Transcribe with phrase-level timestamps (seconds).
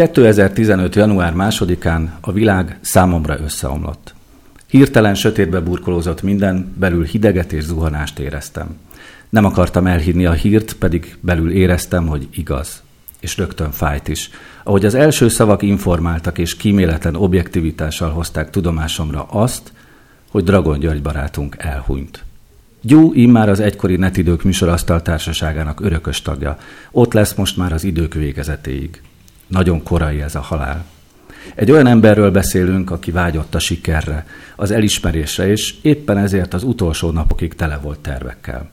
[0.00, 0.94] 2015.
[0.94, 4.14] január 2-án a világ számomra összeomlott.
[4.66, 8.76] Hirtelen sötétbe burkolózott minden, belül hideget és zuhanást éreztem.
[9.28, 12.82] Nem akartam elhinni a hírt, pedig belül éreztem, hogy igaz.
[13.18, 14.30] És rögtön fájt is.
[14.64, 19.72] Ahogy az első szavak informáltak és kíméletlen objektivitással hozták tudomásomra azt,
[20.30, 22.24] hogy Dragon György barátunk elhunyt.
[22.80, 26.58] Gyú immár az egykori netidők műsorasztal társaságának örökös tagja.
[26.90, 29.00] Ott lesz most már az idők végezetéig.
[29.50, 30.84] Nagyon korai ez a halál.
[31.54, 34.26] Egy olyan emberről beszélünk, aki vágyott a sikerre,
[34.56, 38.70] az elismerésre, és éppen ezért az utolsó napokig tele volt tervekkel.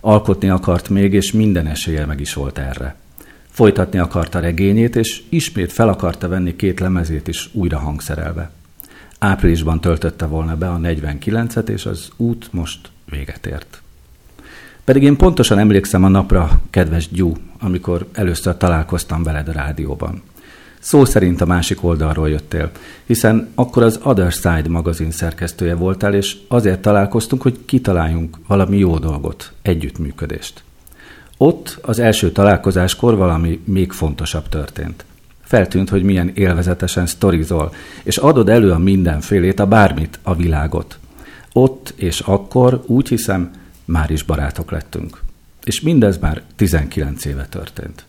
[0.00, 2.96] Alkotni akart még, és minden esélye meg is volt erre.
[3.50, 8.50] Folytatni akarta regényét, és ismét fel akarta venni két lemezét is újra hangszerelve.
[9.18, 13.82] Áprilisban töltötte volna be a 49-et, és az út most véget ért.
[14.84, 20.22] Pedig én pontosan emlékszem a napra, kedves Gyú, amikor először találkoztam veled a rádióban.
[20.78, 22.70] Szó szerint a másik oldalról jöttél,
[23.04, 28.98] hiszen akkor az Other Side magazin szerkesztője voltál, és azért találkoztunk, hogy kitaláljunk valami jó
[28.98, 30.62] dolgot, együttműködést.
[31.36, 35.04] Ott az első találkozáskor valami még fontosabb történt.
[35.42, 40.98] Feltűnt, hogy milyen élvezetesen sztorizol, és adod elő a mindenfélét, a bármit, a világot.
[41.52, 43.50] Ott és akkor úgy hiszem,
[43.84, 45.20] már is barátok lettünk.
[45.64, 48.04] És mindez már 19 éve történt.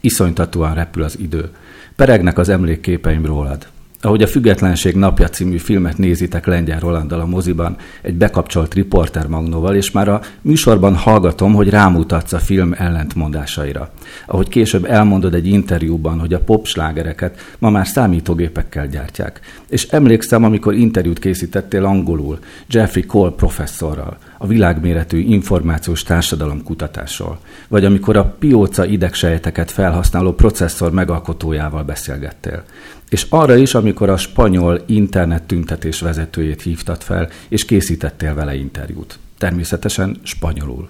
[0.00, 1.54] Iszonytatóan repül az idő.
[1.96, 3.68] Peregnek az emlékképeim rólad.
[4.06, 9.74] Ahogy a Függetlenség napja című filmet nézitek Lengyel Rolanddal a moziban, egy bekapcsolt riporter magnóval,
[9.74, 13.90] és már a műsorban hallgatom, hogy rámutatsz a film ellentmondásaira.
[14.26, 19.40] Ahogy később elmondod egy interjúban, hogy a popslágereket ma már számítógépekkel gyártják.
[19.68, 27.84] És emlékszem, amikor interjút készítettél angolul, Jeffrey Cole professzorral, a világméretű információs társadalom kutatásról, vagy
[27.84, 32.64] amikor a pióca idegsejteket felhasználó processzor megalkotójával beszélgettél.
[33.08, 39.18] És arra is, amikor a spanyol internet tüntetés vezetőjét hívtad fel, és készítettél vele interjút.
[39.38, 40.88] Természetesen spanyolul.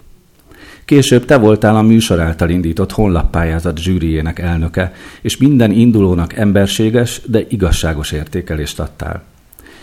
[0.84, 7.44] Később te voltál a műsor által indított honlappályázat zsűriének elnöke, és minden indulónak emberséges, de
[7.49, 9.22] igazságos értékelést adtál.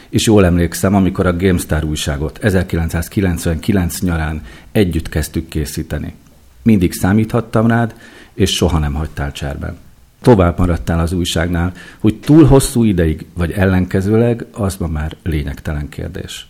[0.09, 4.41] És jól emlékszem, amikor a GameStar újságot 1999 nyarán
[4.71, 6.13] együtt kezdtük készíteni.
[6.61, 7.95] Mindig számíthattam rád,
[8.33, 9.77] és soha nem hagytál cserben
[10.23, 16.47] tovább maradtál az újságnál, hogy túl hosszú ideig, vagy ellenkezőleg, az ma már lényegtelen kérdés.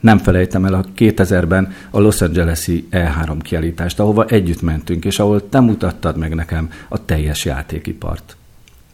[0.00, 5.48] Nem felejtem el a 2000-ben a Los Angeles-i E3 kiállítást, ahova együtt mentünk, és ahol
[5.48, 8.36] te mutattad meg nekem a teljes játékipart.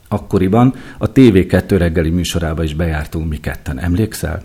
[0.08, 4.42] Akkoriban a TV2 reggeli műsorába is bejártunk mi ketten, emlékszel?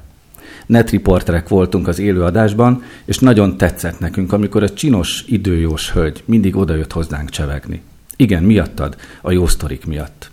[0.66, 6.92] Netriporterek voltunk az élőadásban, és nagyon tetszett nekünk, amikor a csinos, időjós hölgy mindig odajött
[6.92, 7.82] hozzánk csevegni.
[8.24, 10.32] Igen, miattad, a jó sztorik miatt.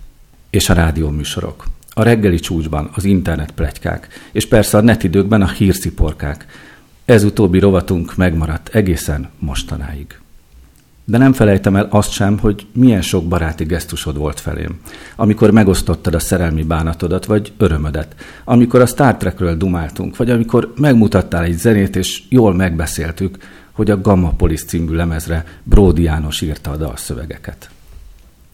[0.51, 1.67] És a rádióműsorok.
[1.93, 6.47] A reggeli csúcsban az internet plegykák, és persze a netidőkben a hírsziporkák.
[7.05, 10.19] Ez utóbbi rovatunk megmaradt egészen mostanáig.
[11.05, 14.81] De nem felejtem el azt sem, hogy milyen sok baráti gesztusod volt felém.
[15.17, 18.15] Amikor megosztottad a szerelmi bánatodat, vagy örömödet.
[18.45, 23.39] Amikor a Star Trekről dumáltunk, vagy amikor megmutattál egy zenét, és jól megbeszéltük,
[23.73, 27.71] hogy a Gamma Police című lemezre Bródi János írta a dalszövegeket.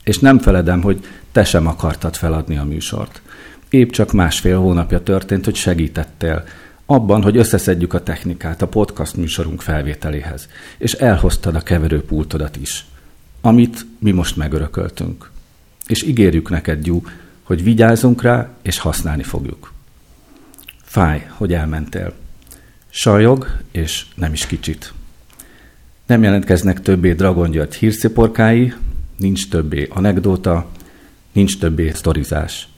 [0.07, 3.23] És nem feledem, hogy te sem akartad feladni a műsort.
[3.69, 6.45] Épp csak másfél hónapja történt, hogy segítettél
[6.85, 12.85] abban, hogy összeszedjük a technikát a podcast műsorunk felvételéhez, és elhoztad a keverőpultodat is,
[13.41, 15.31] amit mi most megörököltünk.
[15.87, 17.03] És ígérjük neked, Gyú,
[17.43, 19.73] hogy vigyázzunk rá, és használni fogjuk.
[20.83, 22.13] Fáj, hogy elmentél.
[22.89, 24.93] Sajog, és nem is kicsit.
[26.07, 28.73] Nem jelentkeznek többé Dragon György hírsziporkái,
[29.17, 30.67] nincs többé anekdóta,
[31.33, 32.69] nincs többé sztorizás.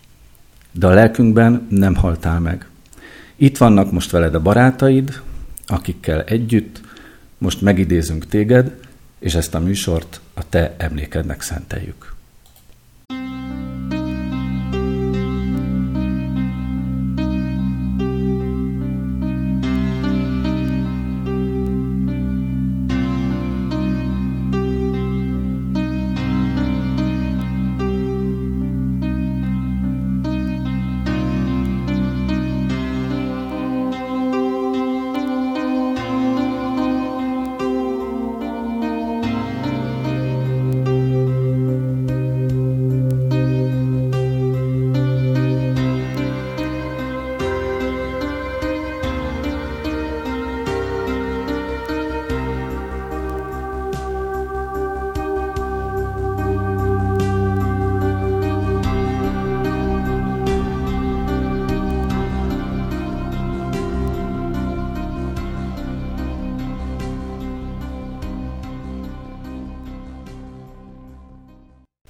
[0.73, 2.67] De a lelkünkben nem haltál meg.
[3.37, 5.21] Itt vannak most veled a barátaid,
[5.67, 6.81] akikkel együtt
[7.39, 8.79] most megidézünk téged,
[9.19, 12.17] és ezt a műsort a te emlékednek szenteljük.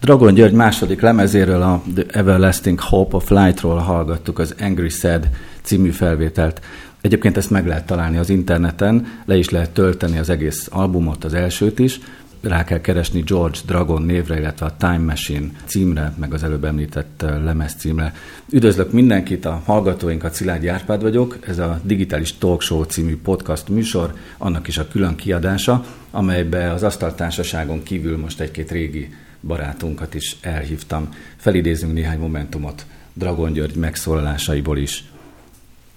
[0.09, 5.29] Dragon György második lemezéről, a The Everlasting Hope of Light-ról hallgattuk az Angry Sad
[5.63, 6.61] című felvételt.
[7.01, 11.35] Egyébként ezt meg lehet találni az interneten, le is lehet tölteni az egész albumot, az
[11.35, 12.01] elsőt is.
[12.41, 17.21] Rá kell keresni George Dragon névre, illetve a Time Machine címre, meg az előbb említett
[17.21, 18.15] lemez címre.
[18.51, 21.39] Üdvözlök mindenkit, a hallgatóinkat, Szilágyi Árpád vagyok.
[21.47, 26.83] Ez a Digitális Talk Show című podcast műsor, annak is a külön kiadása, amelybe az
[26.83, 31.09] asztaltársaságon kívül most egy-két régi barátunkat is elhívtam.
[31.37, 35.05] Felidézünk néhány momentumot Dragon György megszólalásaiból is.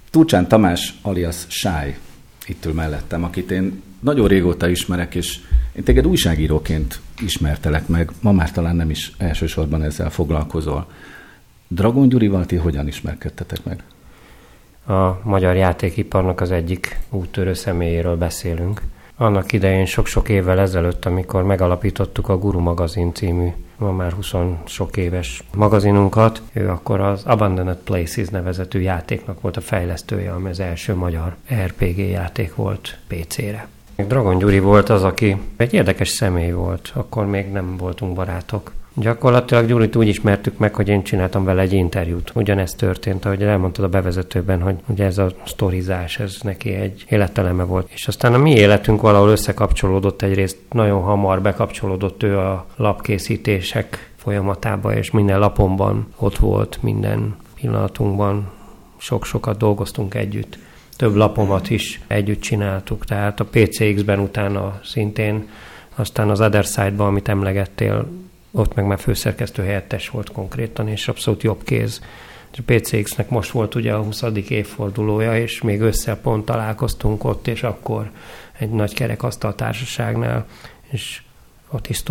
[0.10, 1.98] Túcsán Tamás alias Sáj
[2.48, 5.40] itt ül mellettem, akit én nagyon régóta ismerek, és
[5.72, 10.88] én téged újságíróként ismertelek meg, ma már talán nem is elsősorban ezzel foglalkozol.
[11.68, 13.84] Dragon Gyurival ti hogyan ismerkedtetek meg?
[14.98, 18.82] A magyar játékiparnak az egyik úttörő személyéről beszélünk
[19.22, 23.48] annak idején sok-sok évvel ezelőtt, amikor megalapítottuk a Guru magazin című,
[23.78, 24.32] ma már 20
[24.66, 30.60] sok éves magazinunkat, ő akkor az Abandoned Places nevezetű játéknak volt a fejlesztője, ami az
[30.60, 31.36] első magyar
[31.66, 33.68] RPG játék volt PC-re.
[34.08, 38.72] Dragon Gyuri volt az, aki egy érdekes személy volt, akkor még nem voltunk barátok.
[38.94, 42.32] Gyakorlatilag Gyurit úgy ismertük meg, hogy én csináltam vele egy interjút.
[42.36, 47.64] Ugyanezt történt, ahogy elmondtad a bevezetőben, hogy ugye ez a sztorizás, ez neki egy életeleme
[47.64, 47.90] volt.
[47.94, 54.96] És aztán a mi életünk valahol összekapcsolódott egyrészt, nagyon hamar bekapcsolódott ő a lapkészítések folyamatába,
[54.96, 58.52] és minden lapomban ott volt, minden pillanatunkban
[58.98, 60.58] sok-sokat dolgoztunk együtt.
[61.02, 65.50] Több lapomat is együtt csináltuk, tehát a PCX-ben utána szintén,
[65.96, 68.08] aztán az Other Side-ban, amit emlegettél,
[68.52, 72.02] ott meg már főszerkesztő helyettes volt konkrétan, és abszolút jobb kéz.
[72.58, 74.24] A PCX-nek most volt ugye a 20.
[74.48, 78.12] évfordulója, és még össze pont találkoztunk ott, és akkor
[78.58, 80.48] egy nagy kerekasztal társaságnál,
[80.90, 81.22] és
[81.72, 82.04] ott is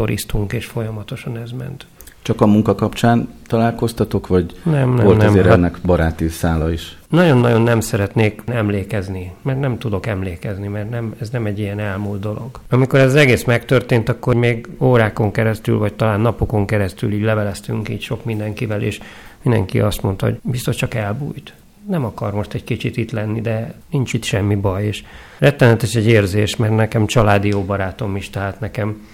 [0.49, 1.87] és folyamatosan ez ment.
[2.31, 6.73] Csak a munka kapcsán találkoztatok, vagy nem, nem, volt nem, azért hát ennek baráti szála
[6.73, 6.99] is?
[7.09, 12.21] Nagyon-nagyon nem szeretnék emlékezni, mert nem tudok emlékezni, mert nem, ez nem egy ilyen elmúlt
[12.21, 12.51] dolog.
[12.69, 18.03] Amikor ez egész megtörtént, akkor még órákon keresztül, vagy talán napokon keresztül így leveleztünk így
[18.03, 19.01] sok mindenkivel, és
[19.43, 21.53] mindenki azt mondta, hogy biztos csak elbújt.
[21.89, 25.05] Nem akar most egy kicsit itt lenni, de nincs itt semmi baj, és
[25.39, 29.07] rettenetes egy érzés, mert nekem családi jó barátom is, tehát nekem,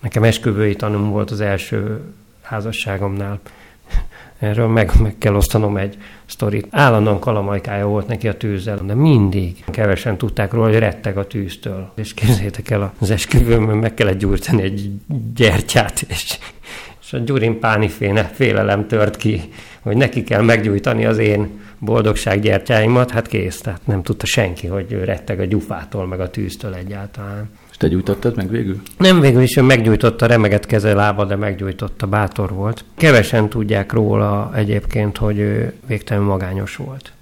[0.00, 2.00] nekem esküvői tanum volt az első
[2.50, 3.40] házasságomnál.
[4.38, 6.66] Erről meg, meg kell osztanom egy sztorit.
[6.70, 11.92] Állandóan kalamajkája volt neki a tűzzel, de mindig kevesen tudták róla, hogy retteg a tűztől.
[11.96, 14.90] És képzeljétek el, az esküvőmön meg kellett gyújtani egy
[15.34, 16.38] gyertyát, és,
[17.00, 19.40] és a gyurin pániféne félelem tört ki,
[19.80, 25.40] hogy neki kell meggyújtani az én boldogsággyertyáimat, hát kész, tehát nem tudta senki, hogy retteg
[25.40, 27.50] a gyufától, meg a tűztől egyáltalán.
[27.80, 28.80] Te gyújtottad meg végül?
[28.96, 32.84] Nem végül is, ő meggyújtotta, remegett keze lába, de meggyújtotta, bátor volt.
[32.94, 37.12] Kevesen tudják róla egyébként, hogy ő végtelenül magányos volt.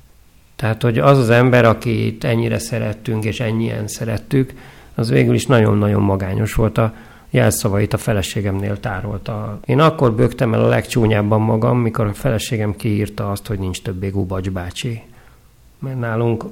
[0.56, 4.52] Tehát, hogy az az ember, akit ennyire szerettünk, és ennyien szerettük,
[4.94, 6.78] az végül is nagyon-nagyon magányos volt.
[6.78, 6.94] A
[7.30, 9.60] jelszavait a feleségemnél tárolta.
[9.64, 14.08] Én akkor bögtem el a legcsúnyábban magam, mikor a feleségem kiírta azt, hogy nincs többé
[14.08, 15.02] Gubacs bácsi.
[15.78, 16.44] Mert nálunk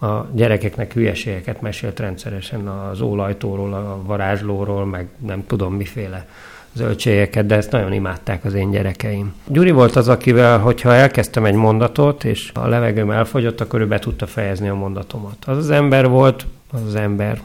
[0.00, 6.26] a gyerekeknek hülyeségeket mesélt rendszeresen az ólajtóról, a varázslóról, meg nem tudom miféle
[6.72, 9.34] zöldségeket, de ezt nagyon imádták az én gyerekeim.
[9.46, 13.98] Gyuri volt az, akivel, hogyha elkezdtem egy mondatot, és a levegőm elfogyott, akkor ő be
[13.98, 15.44] tudta fejezni a mondatomat.
[15.46, 17.40] Az az ember volt, az az ember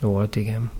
[0.00, 0.70] volt, igen.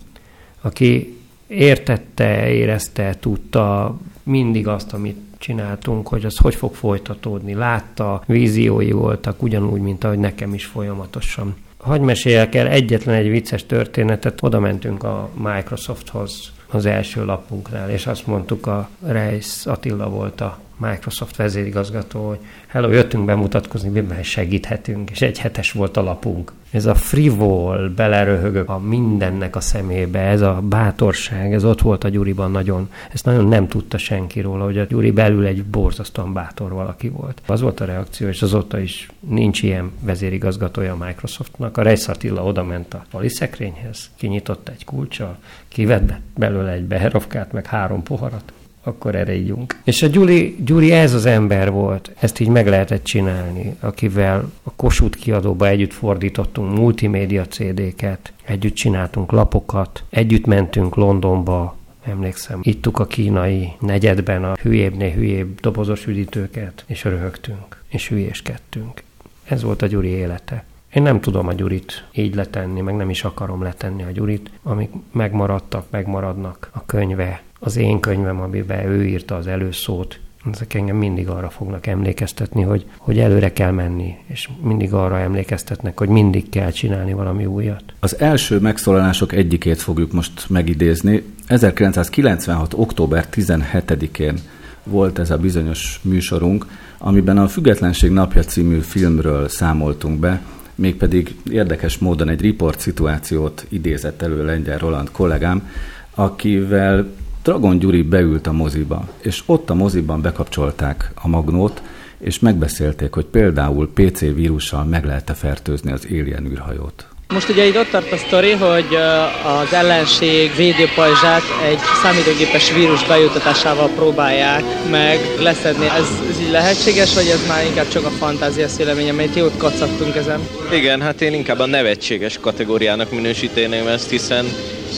[0.60, 7.54] Aki értette, érezte, tudta mindig azt, amit csináltunk, hogy az hogy fog folytatódni.
[7.54, 11.56] Látta, víziói voltak, ugyanúgy, mint ahogy nekem is folyamatosan.
[11.76, 14.42] Hagy meséljek el egyetlen egy vicces történetet.
[14.42, 20.58] Oda mentünk a Microsofthoz az első lapunknál, és azt mondtuk, a Reis Attila volt a
[20.78, 26.52] Microsoft vezérigazgató, hogy hello, jöttünk bemutatkozni, miben segíthetünk, és egy hetes volt a lapunk.
[26.70, 32.08] Ez a frivol, beleröhögök a mindennek a szemébe, ez a bátorság, ez ott volt a
[32.08, 36.72] Gyuriban nagyon, ezt nagyon nem tudta senki róla, hogy a Gyuri belül egy borzasztóan bátor
[36.72, 37.42] valaki volt.
[37.46, 41.76] Az volt a reakció, és azóta is nincs ilyen vezérigazgatója a Microsoftnak.
[41.76, 45.36] A Reis Attila oda ment a szekrényhez, kinyitott egy kulcsal,
[45.68, 48.52] kivett belőle egy beherovkát, meg három poharat,
[48.88, 49.80] akkor erre ígyunk.
[49.84, 54.72] És a Gyuri, Gyuri ez az ember volt, ezt így meg lehetett csinálni, akivel a
[54.76, 63.06] Kossuth kiadóba együtt fordítottunk multimédia CD-ket, együtt csináltunk lapokat, együtt mentünk Londonba, emlékszem, ittuk a
[63.06, 69.02] kínai negyedben a hülyébbnél hülyébb dobozos üdítőket, és röhögtünk, és hülyéskedtünk.
[69.44, 70.64] Ez volt a Gyuri élete.
[70.94, 74.50] Én nem tudom a Gyurit így letenni, meg nem is akarom letenni a Gyurit.
[74.62, 80.20] Amik megmaradtak, megmaradnak a könyve, az én könyvem, amiben ő írta az előszót,
[80.52, 85.98] ezek engem mindig arra fognak emlékeztetni, hogy, hogy előre kell menni, és mindig arra emlékeztetnek,
[85.98, 87.82] hogy mindig kell csinálni valami újat.
[88.00, 91.22] Az első megszólalások egyikét fogjuk most megidézni.
[91.46, 92.74] 1996.
[92.74, 94.38] október 17-én
[94.84, 96.66] volt ez a bizonyos műsorunk,
[96.98, 100.42] amiben a Függetlenség napja című filmről számoltunk be,
[100.78, 105.70] mégpedig érdekes módon egy riport szituációt idézett elő Lengyel Roland kollégám,
[106.14, 107.06] akivel
[107.42, 111.82] Dragon Gyuri beült a moziba, és ott a moziban bekapcsolták a magnót,
[112.18, 117.08] és megbeszélték, hogy például PC vírussal meg lehet-e fertőzni az Alien űrhajót.
[117.34, 118.94] Most ugye itt ott tart a sztori, hogy
[119.42, 125.86] az ellenség védőpajzsát egy számítógépes vírus bejutatásával próbálják meg leszedni.
[125.86, 130.16] Ez, ez így lehetséges, vagy ez már inkább csak a fantázia széleménye, mert jót kacagtunk
[130.16, 130.40] ezen?
[130.72, 134.44] Igen, hát én inkább a nevetséges kategóriának minősíteném ezt, hiszen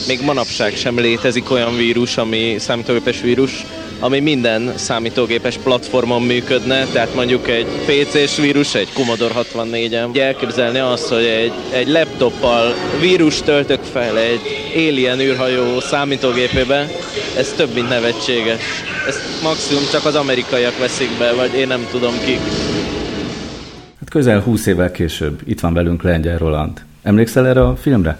[0.07, 3.65] még manapság sem létezik olyan vírus, ami számítógépes vírus,
[4.01, 10.09] ami minden számítógépes platformon működne, tehát mondjuk egy PC-s vírus, egy Commodore 64-en.
[10.09, 14.39] Ugye elképzelni azt, hogy egy, egy laptoppal vírus töltök fel egy
[14.75, 16.87] alien űrhajó számítógépébe,
[17.37, 18.61] ez több, mint nevetséges.
[19.07, 22.39] Ezt maximum csak az amerikaiak veszik be, vagy én nem tudom kik.
[23.99, 26.81] Hát közel 20 évvel később itt van velünk Lengyel Roland.
[27.03, 28.19] Emlékszel erre a filmre?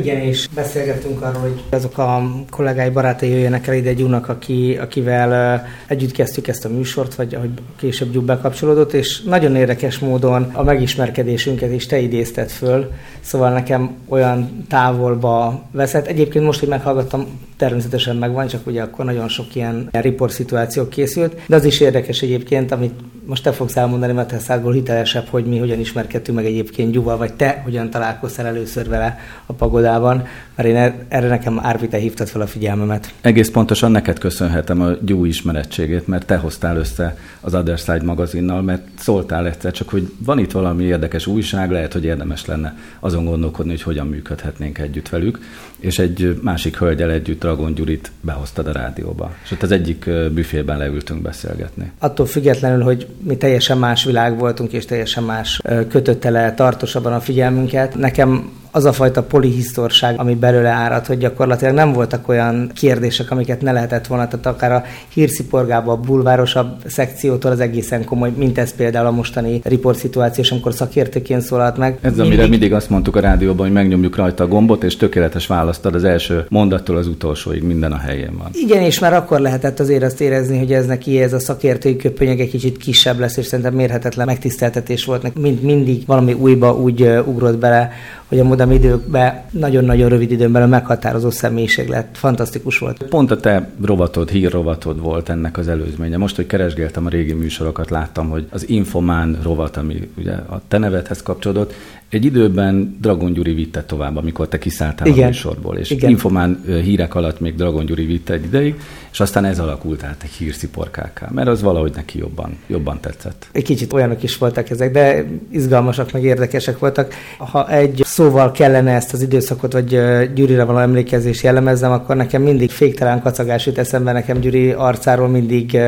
[0.00, 5.64] Igen, és beszélgettünk arról, hogy azok a kollégái, barátai jöjjenek el ide Gyúnak, aki, akivel
[5.86, 10.62] együtt kezdtük ezt a műsort, vagy ahogy később Gyú bekapcsolódott, és nagyon érdekes módon a
[10.62, 16.06] megismerkedésünket is te idézted föl, szóval nekem olyan távolba veszett.
[16.06, 17.26] Egyébként most, hogy meghallgattam,
[17.58, 22.22] természetesen megvan, csak ugye akkor nagyon sok ilyen report szituáció készült, de az is érdekes
[22.22, 22.94] egyébként, amit
[23.26, 27.16] most te fogsz elmondani, mert te szárból hitelesebb, hogy mi hogyan ismerkedtünk meg egyébként Gyuval,
[27.16, 31.96] vagy te hogyan találkoztál először vele a pagodában, mert én er-, erre nekem Árvi, te
[31.96, 33.14] hívtad fel a figyelmemet.
[33.20, 38.62] Egész pontosan neked köszönhetem a Gyú ismerettségét, mert te hoztál össze az Other Side magazinnal,
[38.62, 43.24] mert szóltál egyszer csak, hogy van itt valami érdekes újság, lehet, hogy érdemes lenne azon
[43.24, 45.38] gondolkodni, hogy hogyan működhetnénk együtt velük,
[45.78, 49.30] és egy másik hölgyel együtt, Dragon Gyurit behoztad a rádióba.
[49.44, 51.90] És ott az egyik büfében leültünk beszélgetni.
[51.98, 57.20] Attól függetlenül, hogy mi teljesen más világ voltunk, és teljesen más kötötte le tartósabban a
[57.20, 63.30] figyelmünket, nekem az a fajta polihisztorság, ami belőle árad, hogy gyakorlatilag nem voltak olyan kérdések,
[63.30, 68.58] amiket ne lehetett volna, tehát akár a hírsziporgába, a bulvárosabb szekciótól az egészen komoly, mint
[68.58, 71.98] ez például a mostani riport szituáció, amikor szakértőként szólalt meg.
[72.00, 72.26] Ez, mindig...
[72.26, 76.04] amire mindig azt mondtuk a rádióban, hogy megnyomjuk rajta a gombot, és tökéletes választad az
[76.04, 77.06] első mondattól az
[77.38, 78.50] utolsóig, minden a helyén van.
[78.52, 82.40] Igen, és már akkor lehetett azért azt érezni, hogy ez neki ez a szakértői köpönyeg
[82.40, 87.58] egy kicsit kisebb lesz, és szerintem mérhetetlen megtiszteltetés volt, mint mindig valami újba úgy ugrott
[87.58, 87.92] bele,
[88.28, 92.16] hogy a modern időkben nagyon-nagyon rövid időn belül meghatározó személyiség lett.
[92.16, 93.04] Fantasztikus volt.
[93.08, 96.16] Pont a te rovatod, hírrovatod volt ennek az előzménye.
[96.16, 100.78] Most, hogy keresgéltem a régi műsorokat, láttam, hogy az Infomán rovat, ami ugye a te
[100.78, 101.74] nevedhez kapcsolódott,
[102.10, 105.22] egy időben Dragon Gyuri vitte tovább, amikor te kiszálltál Igen.
[105.22, 106.10] a műsorból, és Igen.
[106.10, 108.74] Infomán hírek alatt még Dragon Gyuri vitte egy ideig,
[109.12, 113.48] és aztán ez alakult át egy hírsziporkáká, mert az valahogy neki jobban, jobban tetszett.
[113.52, 117.14] Egy kicsit olyanok is voltak ezek, de izgalmasak, meg érdekesek voltak.
[117.38, 119.98] Ha egy szóval kellene ezt az időszakot, vagy
[120.34, 125.78] Gyurira való emlékezés jellemezzem, akkor nekem mindig féktelen kacagás jut eszembe, nekem Gyuri arcáról mindig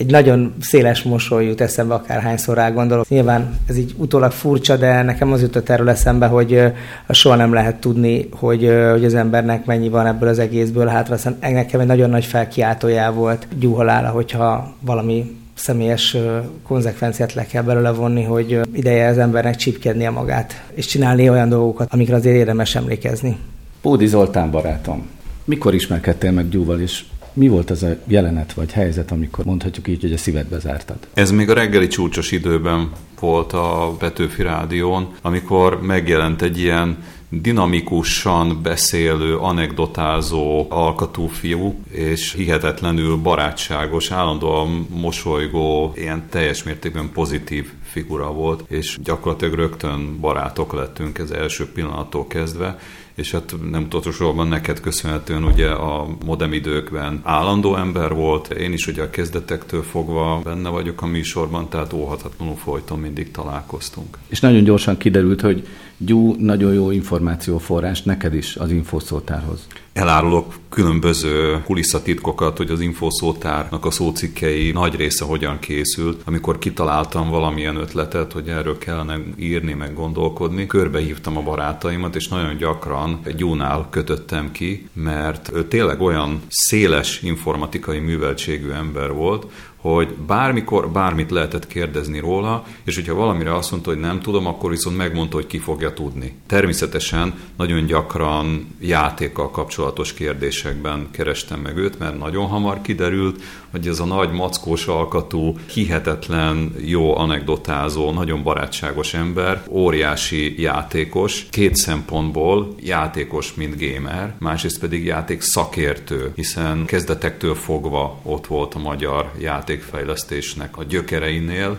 [0.00, 3.08] egy nagyon széles mosoly jut eszembe, akárhányszor rá gondolok.
[3.08, 6.62] Nyilván ez így utólag furcsa, de nekem az jutott erről eszembe, hogy
[7.08, 11.14] soha nem lehet tudni, hogy, hogy az embernek mennyi van ebből az egészből hátra.
[11.14, 16.16] Aztán nekem egy nagyon nagy felkiáltójá volt gyúhalála, hogyha valami személyes
[16.62, 21.92] konzekvenciát le kell belőle vonni, hogy ideje az embernek csipkednie magát, és csinálni olyan dolgokat,
[21.92, 23.36] amikre azért érdemes emlékezni.
[23.80, 25.08] Pódi Zoltán barátom,
[25.44, 30.00] mikor ismerkedtél meg Gyúval, és mi volt az a jelenet vagy helyzet, amikor mondhatjuk így,
[30.00, 30.96] hogy a szívedbe zártad?
[31.14, 36.96] Ez még a reggeli csúcsos időben volt a Petőfi Rádión, amikor megjelent egy ilyen
[37.30, 48.32] dinamikusan beszélő, anekdotázó alkatú fiú, és hihetetlenül barátságos, állandóan mosolygó, ilyen teljes mértékben pozitív figura
[48.32, 52.78] volt, és gyakorlatilag rögtön barátok lettünk ez első pillanattól kezdve,
[53.20, 58.86] és hát nem utolsóban neked köszönhetően ugye a modem időkben állandó ember volt, én is
[58.86, 64.18] ugye a kezdetektől fogva benne vagyok a műsorban, tehát óhatatlanul folyton mindig találkoztunk.
[64.28, 65.66] És nagyon gyorsan kiderült, hogy
[66.02, 69.66] Gyú nagyon jó információforrás neked is az infószótárhoz.
[69.92, 76.22] Elárulok különböző kulisszatitkokat, hogy az infószótárnak a szócikkei nagy része hogyan készült.
[76.24, 82.56] Amikor kitaláltam valamilyen ötletet, hogy erről kellene írni, meg gondolkodni, körbehívtam a barátaimat, és nagyon
[82.56, 89.46] gyakran Gyúnál kötöttem ki, mert ő tényleg olyan széles informatikai műveltségű ember volt,
[89.80, 94.70] hogy bármikor bármit lehetett kérdezni róla, és hogyha valamire azt mondta, hogy nem tudom, akkor
[94.70, 96.34] viszont megmondta, hogy ki fogja tudni.
[96.46, 104.00] Természetesen nagyon gyakran játékkal kapcsolatos kérdésekben kerestem meg őt, mert nagyon hamar kiderült, hogy ez
[104.00, 113.54] a nagy mackós alkatú, hihetetlen jó anekdotázó, nagyon barátságos ember, óriási játékos, két szempontból játékos,
[113.54, 120.84] mint gamer, másrészt pedig játék szakértő, hiszen kezdetektől fogva ott volt a magyar játékfejlesztésnek a
[120.84, 121.78] gyökereinél,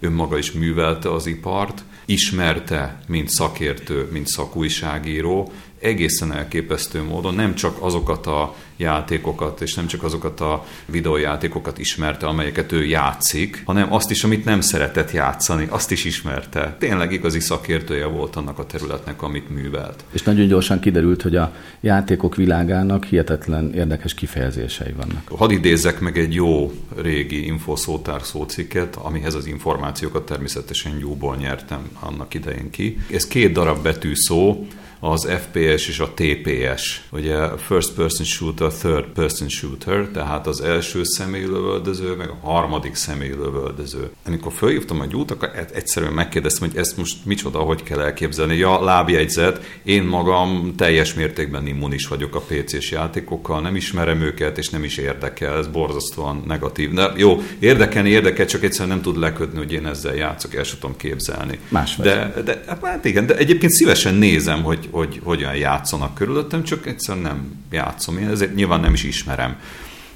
[0.00, 7.76] önmaga is művelte az ipart, ismerte, mint szakértő, mint szakújságíró, egészen elképesztő módon nem csak
[7.80, 14.10] azokat a játékokat, és nem csak azokat a videójátékokat ismerte, amelyeket ő játszik, hanem azt
[14.10, 16.76] is, amit nem szeretett játszani, azt is ismerte.
[16.78, 20.04] Tényleg igazi szakértője volt annak a területnek, amit művelt.
[20.12, 25.28] És nagyon gyorsan kiderült, hogy a játékok világának hihetetlen érdekes kifejezései vannak.
[25.28, 32.34] Hadd idézzek meg egy jó régi infoszótár szócikket, amihez az információkat természetesen jóból nyertem annak
[32.34, 32.98] idején ki.
[33.12, 34.66] Ez két darab betűszó,
[35.04, 41.04] az FPS és a TPS, ugye first person shooter, third person shooter, tehát az első
[41.04, 44.10] személy lövöldöző, meg a harmadik személy lövöldöző.
[44.26, 48.56] Amikor fölhívtam a gyút, akkor egyszerűen megkérdeztem, hogy ezt most micsoda, hogy kell elképzelni.
[48.56, 54.68] Ja, lábjegyzet, én magam teljes mértékben immunis vagyok a PC-s játékokkal, nem ismerem őket, és
[54.68, 56.92] nem is érdekel, ez borzasztóan negatív.
[56.92, 60.78] De jó, érdekelni érdekel, csak egyszerűen nem tud lekötni, hogy én ezzel játszok, el sem
[60.80, 61.58] tudom képzelni.
[61.68, 66.86] Más de, de, hát igen, de egyébként szívesen nézem, hogy, hogy hogyan játszanak körülöttem, csak
[66.86, 68.18] egyszerűen nem játszom.
[68.18, 69.56] Én ezért nyilván nem is ismerem.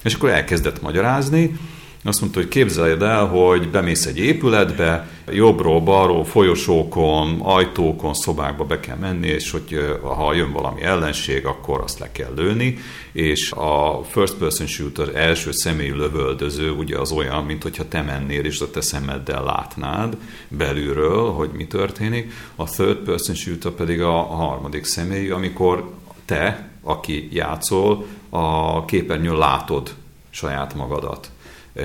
[0.02, 1.58] És akkor elkezdett magyarázni,
[2.06, 8.80] azt mondta, hogy képzeld el, hogy bemész egy épületbe, jobbról, balról, folyosókon, ajtókon, szobákba be
[8.80, 12.78] kell menni, és hogy ha jön valami ellenség, akkor azt le kell lőni,
[13.12, 18.44] és a first person shooter első személyű lövöldöző ugye az olyan, mint hogyha te mennél,
[18.44, 20.16] és a te szemeddel látnád
[20.48, 25.90] belülről, hogy mi történik, a third person shooter pedig a harmadik személyű, amikor
[26.24, 29.94] te, aki játszol, a képernyőn látod
[30.30, 31.30] saját magadat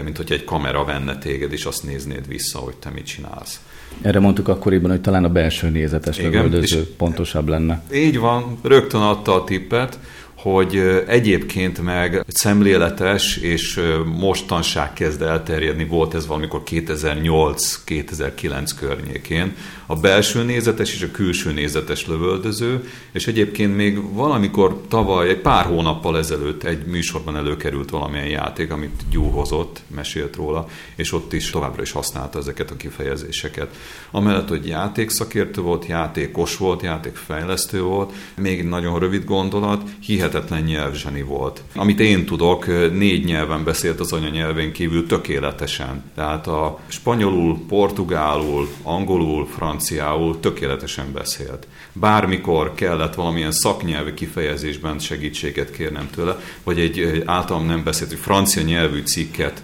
[0.04, 3.60] mint hogy egy kamera venne téged, és azt néznéd vissza, hogy te mit csinálsz.
[4.02, 7.84] Erre mondtuk akkoriban, hogy talán a belső nézetes lövöldöző pontosabb lenne.
[7.94, 10.00] Így van, rögtön adta a tippet,
[10.42, 13.82] hogy egyébként meg szemléletes és
[14.18, 19.54] mostanság kezd elterjedni, volt ez valamikor 2008-2009 környékén,
[19.92, 25.66] a belső nézetes és a külső nézetes lövöldöző, és egyébként még valamikor tavaly, egy pár
[25.66, 31.50] hónappal ezelőtt egy műsorban előkerült valamilyen játék, amit Gyú hozott, mesélt róla, és ott is
[31.50, 33.76] továbbra is használta ezeket a kifejezéseket.
[34.12, 39.84] Amellett, hogy játékszakértő volt, játékos volt, játékfejlesztő volt, még egy nagyon rövid gondolat,
[40.32, 41.64] hihetetlen nyelvzseni volt.
[41.76, 46.04] Amit én tudok, négy nyelven beszélt az anyanyelvén kívül tökéletesen.
[46.16, 51.68] Tehát a spanyolul, portugálul, angolul, franciául, tökéletesen beszélt.
[51.94, 59.02] Bármikor kellett valamilyen szaknyelvi kifejezésben segítséget kérnem tőle, vagy egy általam nem beszélt, francia nyelvű
[59.02, 59.64] cikket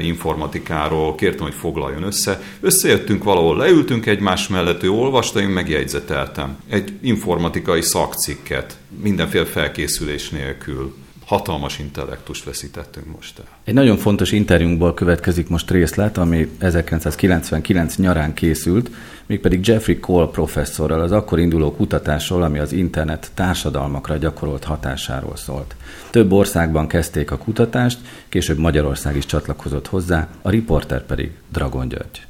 [0.00, 2.42] informatikáról kértem, hogy foglaljon össze.
[2.60, 6.56] Összejöttünk valahol, leültünk egymás mellett, ő olvasta, én megjegyzeteltem.
[6.68, 10.94] Egy informatikai szakcikket, mindenféle felkészülés nélkül
[11.28, 13.44] hatalmas intellektust veszítettünk most el.
[13.64, 18.90] Egy nagyon fontos interjúnkból következik most részlet, ami 1999 nyarán készült,
[19.26, 25.76] mégpedig Jeffrey Cole professzorral az akkor induló kutatásról, ami az internet társadalmakra gyakorolt hatásáról szólt.
[26.10, 32.27] Több országban kezdték a kutatást, később Magyarország is csatlakozott hozzá, a riporter pedig Dragon György.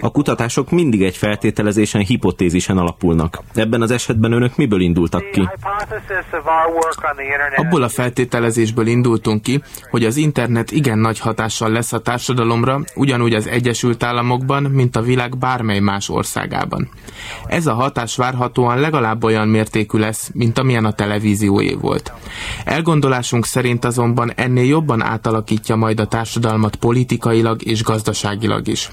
[0.00, 3.38] A kutatások mindig egy feltételezésen, hipotézisen alapulnak.
[3.54, 5.48] Ebben az esetben önök miből indultak ki?
[7.56, 13.34] Abból a feltételezésből indultunk ki, hogy az internet igen nagy hatással lesz a társadalomra, ugyanúgy
[13.34, 16.88] az Egyesült Államokban, mint a világ bármely más országában.
[17.46, 22.12] Ez a hatás várhatóan legalább olyan mértékű lesz, mint amilyen a televízióé volt.
[22.64, 28.90] Elgondolásunk szerint azonban ennél jobban átalakítja majd a társadalmat politikai, politikailag és gazdaságilag is.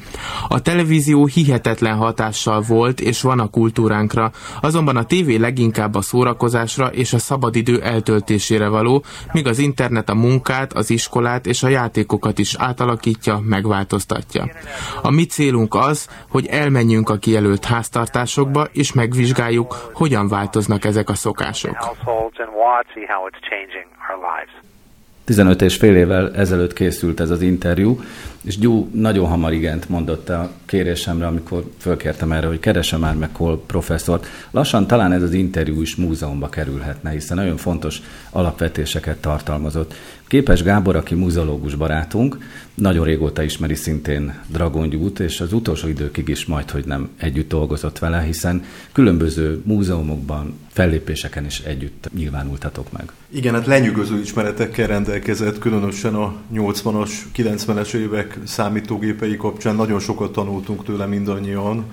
[0.47, 6.87] A televízió hihetetlen hatással volt és van a kultúránkra, azonban a tévé leginkább a szórakozásra
[6.87, 12.39] és a szabadidő eltöltésére való, míg az internet a munkát, az iskolát és a játékokat
[12.39, 14.49] is átalakítja, megváltoztatja.
[15.01, 21.15] A mi célunk az, hogy elmenjünk a kijelölt háztartásokba és megvizsgáljuk, hogyan változnak ezek a
[21.15, 21.77] szokások.
[25.25, 27.99] 15 és fél évvel ezelőtt készült ez az interjú,
[28.45, 33.31] és Gyú nagyon hamar igent mondott a kérésemre, amikor fölkértem erre, hogy keresem már meg
[33.31, 34.25] Kohl professzort.
[34.51, 39.93] Lassan talán ez az interjú is múzeumba kerülhetne, hiszen nagyon fontos alapvetéseket tartalmazott.
[40.27, 42.37] Képes Gábor, aki muzeológus barátunk,
[42.73, 47.49] nagyon régóta ismeri szintén Dragon Gyút, és az utolsó időkig is majd, hogy nem együtt
[47.49, 53.11] dolgozott vele, hiszen különböző múzeumokban, fellépéseken is együtt nyilvánultatok meg.
[53.29, 60.83] Igen, hát lenyűgöző ismeretekkel rendelkezett, különösen a 80-as, 90-es évek számítógépei kapcsán nagyon sokat tanultunk
[60.83, 61.85] tőle mindannyian,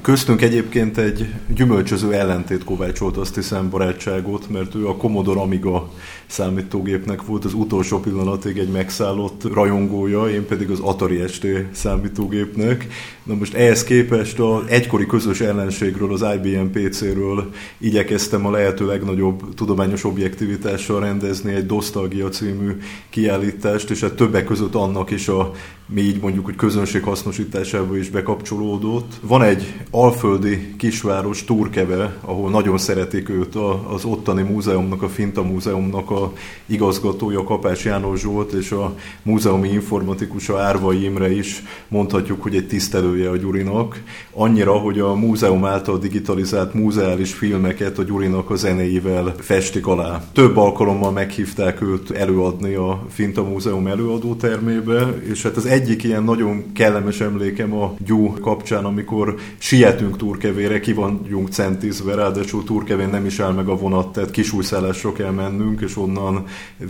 [0.00, 5.90] Köztünk egyébként egy gyümölcsöző ellentét kovácsolt azt hiszem barátságot, mert ő a Commodore Amiga
[6.32, 12.86] számítógépnek volt az utolsó pillanatig egy megszállott rajongója, én pedig az Atari ST számítógépnek.
[13.22, 19.54] Na most ehhez képest az egykori közös ellenségről, az IBM PC-ről igyekeztem a lehető legnagyobb
[19.54, 22.76] tudományos objektivitással rendezni egy Dostalgia című
[23.10, 25.52] kiállítást, és hát többek között annak is a
[25.86, 29.12] mi így mondjuk, hogy közönség hasznosításába is bekapcsolódott.
[29.20, 33.54] Van egy alföldi kisváros, Turkeve, ahol nagyon szeretik őt
[33.94, 36.21] az ottani múzeumnak, a Finta múzeumnak a
[36.66, 43.30] igazgatója Kapás János Zsolt, és a múzeumi informatikusa Árvai Imre is mondhatjuk, hogy egy tisztelője
[43.30, 44.02] a Gyurinak.
[44.32, 50.24] Annyira, hogy a múzeum által digitalizált múzeális filmeket a Gyurinak a zenéivel festik alá.
[50.32, 56.72] Több alkalommal meghívták őt előadni a Finta Múzeum előadótermébe, és hát az egyik ilyen nagyon
[56.72, 63.40] kellemes emlékem a Gyú kapcsán, amikor sietünk Turkevére, ki vagyunk centizve, ráadásul Turkevén nem is
[63.40, 66.11] áll meg a vonat, tehát kisújszállásra kell mennünk, és onnan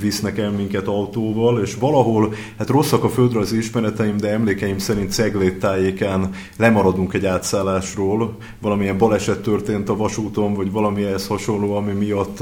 [0.00, 5.58] visznek el minket autóval, és valahol, hát rosszak a földrajzi ismereteim, de emlékeim szerint Ceglét
[5.58, 12.38] tájékán lemaradunk egy átszállásról, valamilyen baleset történt a vasúton, vagy valami ehhez hasonló, ami miatt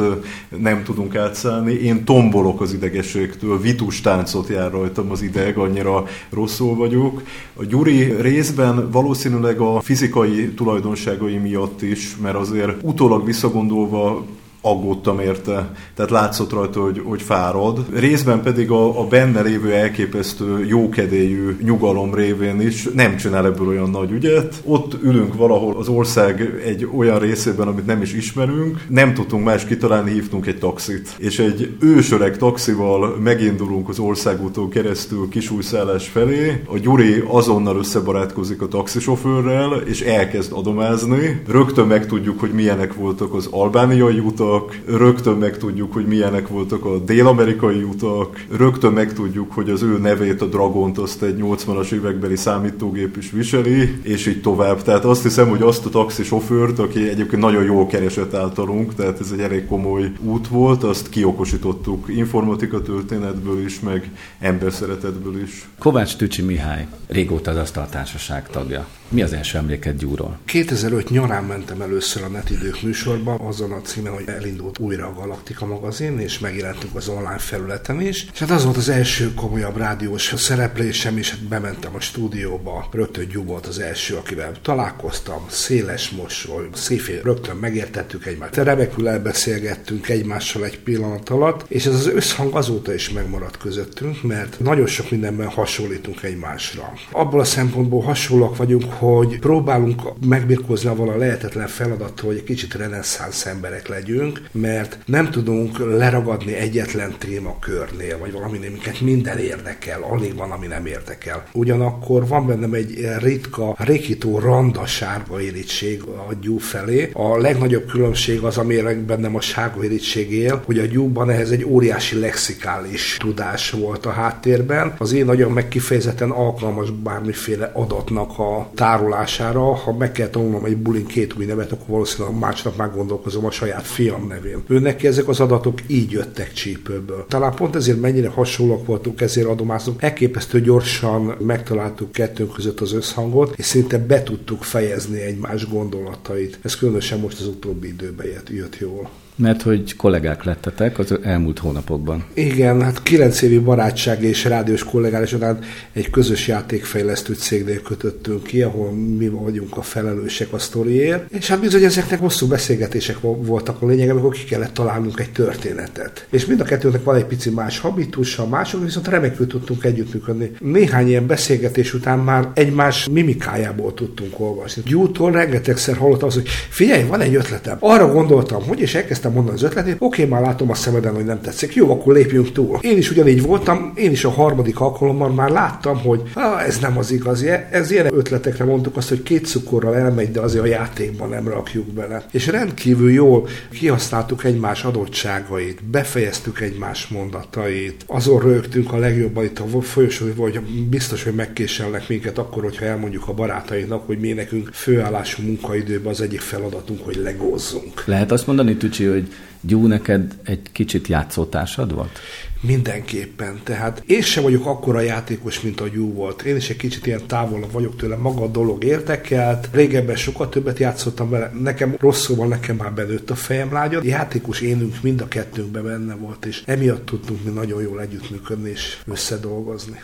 [0.59, 1.73] nem tudunk átszállni.
[1.73, 7.23] Én tombolok az idegességtől, vitus táncot jár rajtam az ideg, annyira rosszul vagyok.
[7.55, 14.25] A Gyuri részben valószínűleg a fizikai tulajdonságai miatt is, mert azért utólag visszagondolva
[14.63, 17.85] aggódtam érte, tehát látszott rajta, hogy, hogy fárad.
[17.93, 23.91] Részben pedig a, a benne lévő elképesztő jókedélyű nyugalom révén is nem csinál ebből olyan
[23.91, 24.63] nagy ügyet.
[24.65, 29.65] Ott ülünk valahol az ország egy olyan részében, amit nem is ismerünk, nem tudtunk más
[29.65, 31.15] kitalálni, hívtunk egy taxit.
[31.19, 36.63] És egy ősöreg taxival megindulunk az országúton keresztül kisújszállás felé.
[36.67, 41.43] A Gyuri azonnal összebarátkozik a taxisofőrrel, és elkezd adomázni.
[41.49, 46.99] Rögtön megtudjuk, hogy milyenek voltak az albániai utak, utak, rögtön megtudjuk, hogy milyenek voltak a
[46.99, 53.17] dél-amerikai utak, rögtön megtudjuk, hogy az ő nevét, a Dragont, azt egy 80-as évekbeli számítógép
[53.17, 54.83] is viseli, és így tovább.
[54.83, 59.31] Tehát azt hiszem, hogy azt a taxisofőrt, aki egyébként nagyon jól keresett általunk, tehát ez
[59.33, 65.69] egy elég komoly út volt, azt kiokosítottuk informatika történetből is, meg emberszeretetből is.
[65.79, 68.87] Kovács Tücsi Mihály, régóta az Asztaltársaság tagja.
[69.13, 70.39] Mi az első emléked Gyúról?
[70.45, 75.67] 2005 nyarán mentem először a Netidők műsorba, azon a címen, hogy elindult újra a Galaktika
[75.67, 78.27] magazin, és megjelentünk az online felületen is.
[78.33, 82.89] És hát az volt az első komolyabb rádiós szereplésem, és hát bementem a stúdióba.
[82.93, 88.57] Rögtön Gyú volt az első, akivel találkoztam, széles mosoly, széfé rögtön megértettük egymást.
[88.57, 94.61] Remekül elbeszélgettünk egymással egy pillanat alatt, és ez az összhang azóta is megmaradt közöttünk, mert
[94.61, 96.93] nagyon sok mindenben hasonlítunk egymásra.
[97.11, 102.75] Abból a szempontból hasonlóak vagyunk, hogy próbálunk megbirkózni a vala lehetetlen feladattal, hogy egy kicsit
[102.75, 110.37] reneszánsz emberek legyünk, mert nem tudunk leragadni egyetlen témakörnél, vagy valaminél, minket minden érdekel, alig
[110.37, 111.45] van, ami nem érdekel.
[111.53, 117.11] Ugyanakkor van bennem egy ritka, rikító randa sárga irítség a gyú felé.
[117.13, 121.65] A legnagyobb különbség az, amire bennem a sárga irítség él, hogy a gyúban ehhez egy
[121.65, 124.95] óriási lexikális tudás volt a háttérben.
[124.99, 131.07] Az én nagyon megkifejezetten alkalmas bármiféle adatnak a tárolására, ha meg kell tanulnom egy bulin
[131.07, 134.63] két új nevet, akkor valószínűleg másnap már gondolkozom a saját fiam nevén.
[134.67, 137.25] Ő neki ezek az adatok így jöttek csípőből.
[137.29, 140.03] Talán pont ezért mennyire hasonlók voltunk, ezért adomáztunk.
[140.03, 146.59] Elképesztő gyorsan megtaláltuk kettőnk között az összhangot, és szinte be tudtuk fejezni egymás gondolatait.
[146.63, 149.11] Ez különösen most az utóbbi időben jött jól.
[149.41, 152.25] Mert hogy kollégák lettetek az elmúlt hónapokban.
[152.35, 155.59] Igen, hát kilenc évi barátság és rádiós kollégálás után
[155.93, 161.33] egy közös játékfejlesztő cégnél kötöttünk ki, ahol mi vagyunk a felelősek a sztoriért.
[161.33, 166.27] És hát bizony ezeknek hosszú beszélgetések voltak a lényeg, amikor ki kellett találnunk egy történetet.
[166.31, 170.51] És mind a kettőnek van egy pici más habitusa, mások viszont remekül tudtunk együttműködni.
[170.59, 174.83] Néhány ilyen beszélgetés után már egymás mimikájából tudtunk olvasni.
[174.87, 177.77] Gyútól rengetegszer hallottam az, hogy figyelj, van egy ötletem.
[177.81, 181.41] Arra gondoltam, hogy és elkezdtem mondani az ötletét, oké, már látom a szemeden, hogy nem
[181.41, 181.75] tetszik.
[181.75, 182.79] Jó, akkor lépjünk túl.
[182.81, 186.23] Én is ugyanígy voltam, én is a harmadik alkalommal már láttam, hogy
[186.67, 187.49] ez nem az igazi.
[187.71, 191.87] Ez ilyen ötletekre mondtuk azt, hogy két cukorral elmegy, de azért a játékban nem rakjuk
[191.87, 192.25] bele.
[192.31, 199.81] És rendkívül jól kihasználtuk egymás adottságait, befejeztük egymás mondatait, azon rögtünk a legjobban itt a
[199.81, 205.43] folyosó, hogy biztos, hogy megkéselnek minket akkor, hogyha elmondjuk a barátainak, hogy mi nekünk főállású
[205.43, 208.05] munkaidőben az egyik feladatunk, hogy legózzunk.
[208.05, 209.20] Lehet azt mondani, Tücsi, hogy
[209.61, 212.19] Gyú neked egy kicsit játszótársad volt?
[212.61, 213.61] Mindenképpen.
[213.65, 216.43] Tehát én sem vagyok akkora játékos, mint a Gyú volt.
[216.43, 219.69] Én is egy kicsit ilyen távol vagyok tőle, maga a dolog értekelt.
[219.73, 221.53] Régebben sokat többet játszottam vele.
[221.63, 224.05] Nekem rosszul van, nekem már belőtt a fejem lágyad.
[224.05, 228.99] Játékos énünk mind a kettőnkben benne volt, és emiatt tudtunk mi nagyon jól együttműködni és
[229.07, 230.01] összedolgozni.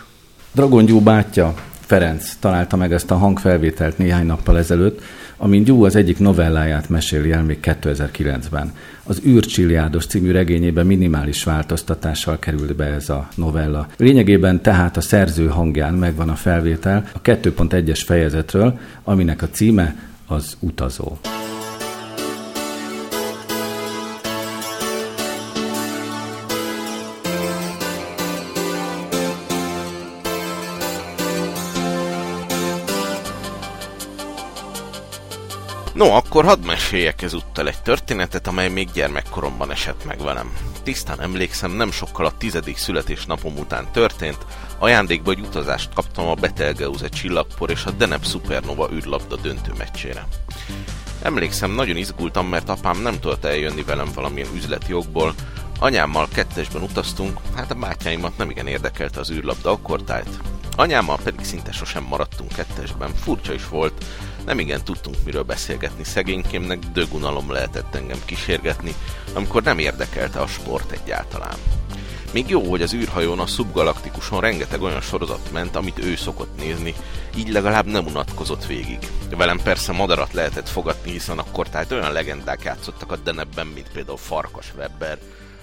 [0.52, 5.02] Dragon Gyú bátyja Ferenc találta meg ezt a hangfelvételt néhány nappal ezelőtt,
[5.37, 8.72] amin Gyú az egyik novelláját meséli el még 2009-ben.
[9.05, 13.87] Az űrcsiliádos című regényében minimális változtatással került be ez a novella.
[13.96, 19.96] Lényegében tehát a szerző hangján megvan a felvétel a 2.1-es fejezetről, aminek a címe
[20.27, 21.18] az utazó.
[35.97, 40.53] No, akkor hadd meséljek ezúttal egy történetet, amely még gyermekkoromban esett meg velem.
[40.83, 44.47] Tisztán emlékszem, nem sokkal a tizedik születésnapom után történt,
[44.79, 50.27] ajándékba egy utazást kaptam a Betelgeuse csillagpor és a Deneb Supernova űrlabda döntő meccsére.
[51.23, 55.35] Emlékszem, nagyon izgultam, mert apám nem tudott eljönni velem valamilyen üzleti jogból,
[55.79, 60.39] anyámmal kettesben utaztunk, hát a bátyáimat nem igen érdekelte az űrlabda akkortájt.
[60.77, 64.05] Anyámmal pedig szinte sosem maradtunk kettesben, furcsa is volt,
[64.47, 68.95] nem igen tudtunk miről beszélgetni szegénykémnek, dögunalom lehetett engem kísérgetni,
[69.35, 71.57] amikor nem érdekelte a sport egyáltalán.
[72.33, 76.95] Még jó, hogy az űrhajón a szubgalaktikuson rengeteg olyan sorozat ment, amit ő szokott nézni,
[77.37, 78.99] így legalább nem unatkozott végig.
[79.31, 84.17] Velem persze madarat lehetett fogadni, hiszen akkor tehát olyan legendák játszottak a denebben, mint például
[84.17, 85.19] Farkas Webber,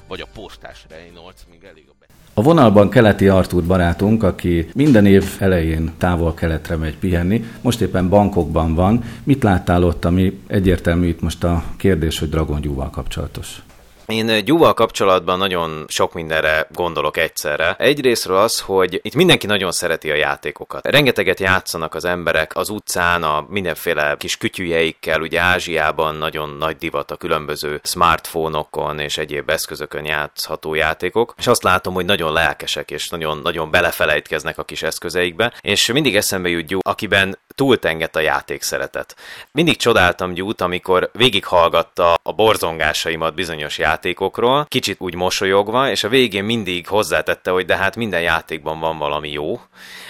[0.07, 2.02] vagy a postás Reynolds, még elég a
[2.33, 8.75] a vonalban keleti Artúr barátunk, aki minden év elején távol-keletre megy pihenni, most éppen bankokban
[8.75, 9.03] van.
[9.23, 13.61] Mit láttál ott, ami egyértelmű itt most a kérdés, hogy Dragon Gyúval kapcsolatos?
[14.07, 17.75] Én Gyúval kapcsolatban nagyon sok mindenre gondolok egyszerre.
[17.79, 20.87] Egyrésztről az, hogy itt mindenki nagyon szereti a játékokat.
[20.87, 27.11] Rengeteget játszanak az emberek az utcán, a mindenféle kis kütyüjeikkel, ugye Ázsiában nagyon nagy divat
[27.11, 33.09] a különböző smartphone-okon és egyéb eszközökön játszható játékok, és azt látom, hogy nagyon lelkesek és
[33.09, 38.61] nagyon, nagyon belefelejtkeznek a kis eszközeikbe, és mindig eszembe jut Gyú, akiben túltengett a játék
[38.61, 39.15] szeretet.
[39.51, 46.43] Mindig csodáltam Gyút, amikor végighallgatta a borzongásaimat bizonyos játékokról, kicsit úgy mosolyogva, és a végén
[46.43, 49.59] mindig hozzátette, hogy de hát minden játékban van valami jó.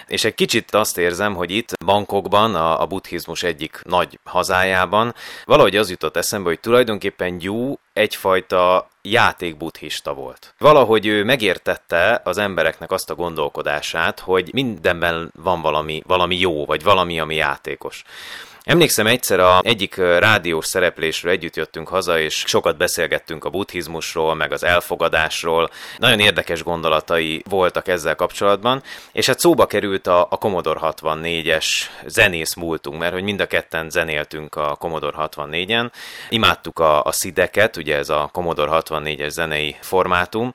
[0.08, 5.14] És egy kicsit azt érzem, hogy itt bankokban, a, a buddhizmus egyik nagy hazájában,
[5.46, 10.54] valahogy az jutott eszembe, hogy tulajdonképpen Gyú egyfajta játékbuddhista volt.
[10.58, 16.84] Valahogy ő megértette az embereknek azt a gondolkodását, hogy mindenben van valami, valami jó, vagy
[16.84, 18.04] valami, ami játékos.
[18.64, 24.52] Emlékszem egyszer a egyik rádiós szereplésről együtt jöttünk haza, és sokat beszélgettünk a buddhizmusról, meg
[24.52, 25.70] az elfogadásról.
[25.98, 31.66] Nagyon érdekes gondolatai voltak ezzel kapcsolatban, és hát szóba került a, a Commodore 64-es
[32.06, 35.92] zenész múltunk, mert hogy mind a ketten zenéltünk a Commodore 64-en.
[36.30, 40.54] Imádtuk a, a szideket, ugye ez a Commodore 64-es zenei formátum,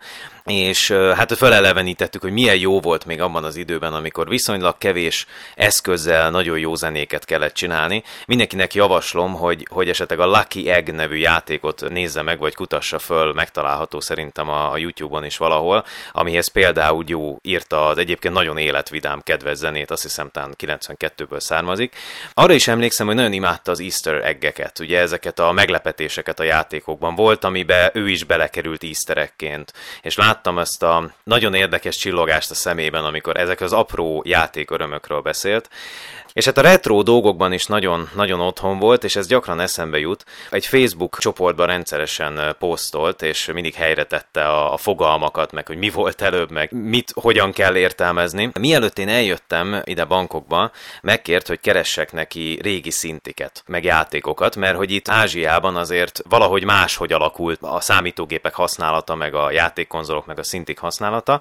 [0.49, 6.31] és hát felelevenítettük, hogy milyen jó volt még abban az időben, amikor viszonylag kevés eszközzel
[6.31, 7.98] nagyon jó zenéket kellett csinálni.
[8.27, 13.33] Mindenkinek javaslom, hogy, hogy esetleg a Lucky Egg nevű játékot nézze meg, vagy kutassa föl,
[13.33, 19.21] megtalálható szerintem a, a YouTube-on is valahol, amihez például jó írta az egyébként nagyon életvidám
[19.23, 21.97] kedves zenét, azt hiszem talán 92-ből származik.
[22.35, 27.15] Arra is emlékszem, hogy nagyon imádta az Easter eggeket, ugye ezeket a meglepetéseket a játékokban
[27.15, 32.51] volt, amiben ő is belekerült easter eggként, és lát láttam ezt a nagyon érdekes csillogást
[32.51, 35.69] a szemében, amikor ezek az apró játékörömökről beszélt,
[36.39, 40.25] És hát a retro dolgokban is nagyon, nagyon otthon volt, és ez gyakran eszembe jut.
[40.51, 45.91] Egy Facebook csoportban rendszeresen posztolt, és mindig helyre tette a, a fogalmakat, meg hogy mi
[45.91, 48.51] volt előbb, meg mit, hogyan kell értelmezni.
[48.61, 50.71] Mielőtt én eljöttem ide bankokba,
[51.03, 57.13] megkért, hogy keressek neki régi szintiket, meg játékokat, mert hogy itt Ázsiában azért valahogy máshogy
[57.13, 61.41] alakult a számítógépek használata, meg a játékkonzolok, meg a szintik használata,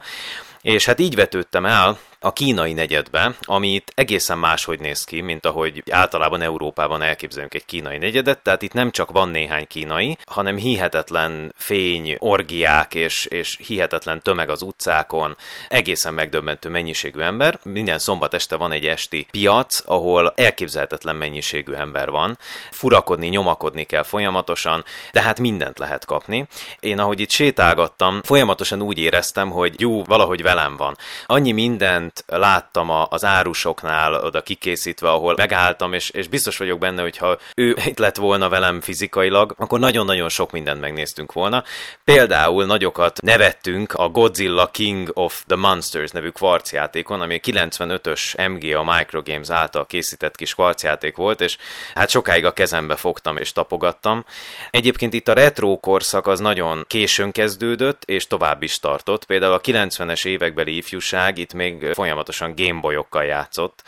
[0.62, 5.46] és hát így vetődtem el a kínai negyedbe, ami itt egészen máshogy néz ki, mint
[5.46, 10.58] ahogy általában Európában elképzelünk egy kínai negyedet, tehát itt nem csak van néhány kínai, hanem
[10.58, 17.60] hihetetlen fény, orgiák és, és hihetetlen tömeg az utcákon, egészen megdöbbentő mennyiségű ember.
[17.64, 22.38] Minden szombat este van egy esti piac, ahol elképzelhetetlen mennyiségű ember van.
[22.72, 26.48] Furakodni, nyomakodni kell folyamatosan, de hát mindent lehet kapni.
[26.80, 30.98] Én ahogy itt sétálgattam, folyamatosan úgy éreztem, hogy jó, valahogy velem van.
[31.26, 37.18] Annyi minden láttam az árusoknál oda kikészítve, ahol megálltam, és, és biztos vagyok benne, hogy
[37.18, 41.64] ha ő itt lett volna velem fizikailag, akkor nagyon-nagyon sok mindent megnéztünk volna.
[42.04, 48.84] Például nagyokat nevettünk a Godzilla King of the Monsters nevű kvarcjátékon, ami a 95-ös MGA
[48.84, 51.58] Microgames által készített kis kvarcjáték volt, és
[51.94, 54.26] hát sokáig a kezembe fogtam és tapogattam.
[54.72, 59.26] Egyébként itt a retro korszak az nagyon későn kezdődött, és tovább is tartott.
[59.26, 63.84] Például a 90-es évekbeli ifjúság itt még folyamatosan Gameboyokkal játszott.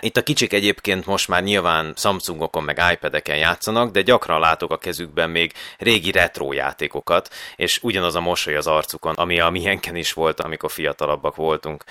[0.00, 4.78] Itt a kicsik egyébként most már nyilván Samsungokon meg iPad-eken játszanak, de gyakran látok a
[4.78, 10.12] kezükben még régi retro játékokat, és ugyanaz a mosoly az arcukon, ami a miénken is
[10.12, 11.84] volt, amikor fiatalabbak voltunk.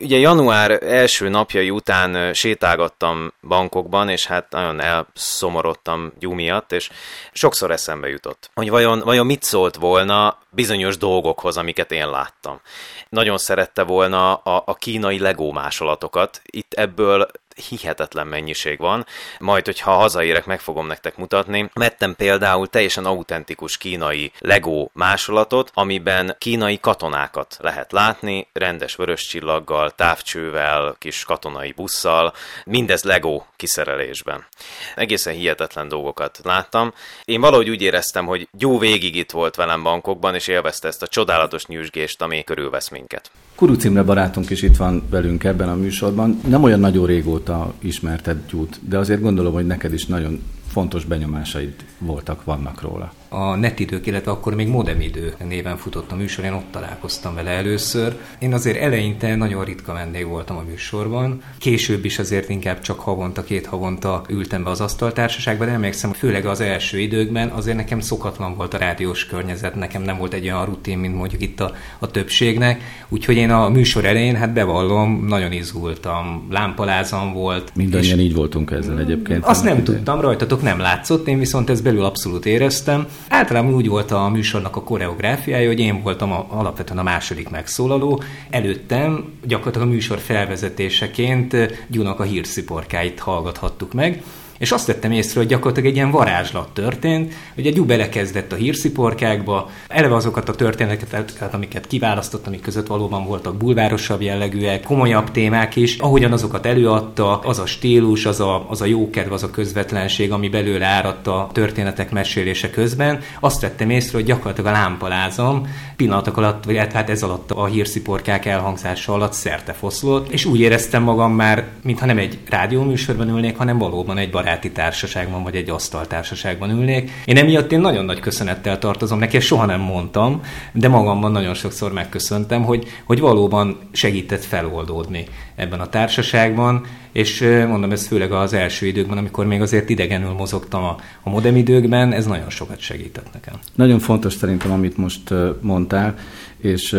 [0.00, 6.90] Ugye január első napjai után sétálgattam bankokban, és hát nagyon elszomorodtam gyú miatt, és
[7.32, 12.60] sokszor eszembe jutott, hogy vajon, vajon mit szólt volna bizonyos dolgokhoz, amiket én láttam.
[13.08, 16.40] Nagyon szerette volna a, a kínai legó másolatokat.
[16.44, 17.28] Itt ebből
[17.68, 19.06] hihetetlen mennyiség van,
[19.38, 21.70] majd, hogyha hazaérek, meg fogom nektek mutatni.
[21.74, 29.90] Mettem például teljesen autentikus kínai Lego másolatot, amiben kínai katonákat lehet látni, rendes vörös csillaggal,
[29.90, 32.32] távcsővel, kis katonai busszal,
[32.64, 34.46] mindez Lego kiszerelésben.
[34.94, 36.92] Egészen hihetetlen dolgokat láttam.
[37.24, 41.08] Én valahogy úgy éreztem, hogy jó végig itt volt velem bankokban, és élvezte ezt a
[41.08, 43.30] csodálatos nyűsgést, ami körülvesz minket.
[43.58, 46.40] Kuru Cimre barátunk is itt van velünk ebben a műsorban.
[46.48, 51.74] Nem olyan nagyon régóta ismerted Gyút, de azért gondolom, hogy neked is nagyon fontos benyomásaid
[51.98, 56.70] voltak, vannak róla a netidők, illetve akkor még modemidő néven futott a műsor, én ott
[56.70, 58.16] találkoztam vele először.
[58.38, 63.44] Én azért eleinte nagyon ritka vendég voltam a műsorban, később is azért inkább csak havonta,
[63.44, 68.56] két havonta ültem be az asztaltársaságba, de emlékszem, főleg az első időkben azért nekem szokatlan
[68.56, 72.10] volt a rádiós környezet, nekem nem volt egy olyan rutin, mint mondjuk itt a, a
[72.10, 77.72] többségnek, úgyhogy én a műsor elején, hát bevallom, nagyon izgultam, lámpalázam volt.
[77.74, 79.44] Mindannyian így voltunk ezzel egyébként.
[79.44, 84.10] Azt nem tudtam, rajtatok nem látszott, én viszont ezt belül abszolút éreztem, Általában úgy volt
[84.10, 88.22] a műsornak a koreográfiája, hogy én voltam a, alapvetően a második megszólaló.
[88.50, 94.22] Előttem gyakorlatilag a műsor felvezetéseként Gyunak a hírsziporkáit hallgathattuk meg,
[94.58, 99.70] és azt tettem észre, hogy gyakorlatilag egy ilyen varázslat történt, hogy egy belekezdett a hírsziporkákba,
[99.88, 105.98] eleve azokat a történeteket, amiket kiválasztott, amik között valóban voltak bulvárosabb jellegűek, komolyabb témák is,
[105.98, 110.48] ahogyan azokat előadta, az a stílus, az a, az a jókedv, az a közvetlenség, ami
[110.48, 115.66] belőle áradt a történetek mesélése közben, azt vettem észre, hogy gyakorlatilag a lámpalázam
[115.96, 120.60] pillanatok alatt, vagy hát, hát ez alatt a hírsziporkák elhangzása alatt szerte foszlott, és úgy
[120.60, 125.70] éreztem magam már, mintha nem egy rádióműsorban ülnék, hanem valóban egy baráti társaságban, vagy egy
[125.70, 127.10] asztaltársaságban ülnék.
[127.24, 130.40] Én emiatt én nagyon nagy köszönettel tartozom neki, soha nem mondtam,
[130.72, 135.24] de magamban nagyon sokszor megköszöntem, hogy, hogy valóban segített feloldódni
[135.56, 140.82] ebben a társaságban, és mondom, ez főleg az első időkben, amikor még azért idegenül mozogtam
[140.82, 143.54] a, a modem időkben, ez nagyon sokat segített nekem.
[143.74, 146.14] Nagyon fontos szerintem, amit most mondtál,
[146.58, 146.92] és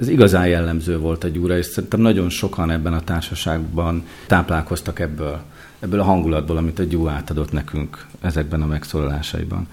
[0.00, 5.42] ez igazán jellemző volt a gyúra, és szerintem nagyon sokan ebben a társaságban táplálkoztak ebből,
[5.80, 9.68] ebből a hangulatból, amit a gyú átadott nekünk ezekben a megszólalásaiban.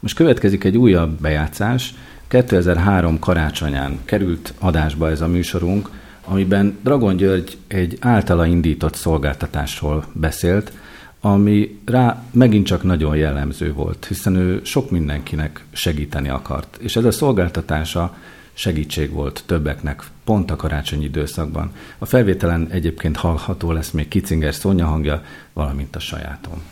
[0.00, 1.94] Most következik egy újabb bejátszás.
[2.28, 5.90] 2003 karácsonyán került adásba ez a műsorunk,
[6.24, 10.72] amiben Dragon György egy általa indított szolgáltatásról beszélt,
[11.20, 16.76] ami rá megint csak nagyon jellemző volt, hiszen ő sok mindenkinek segíteni akart.
[16.80, 18.16] És ez a szolgáltatása
[18.56, 21.72] segítség volt többeknek, pont a karácsonyi időszakban.
[21.98, 26.62] A felvételen egyébként hallható lesz még Kicinger Szonya hangja, valamint a sajátom.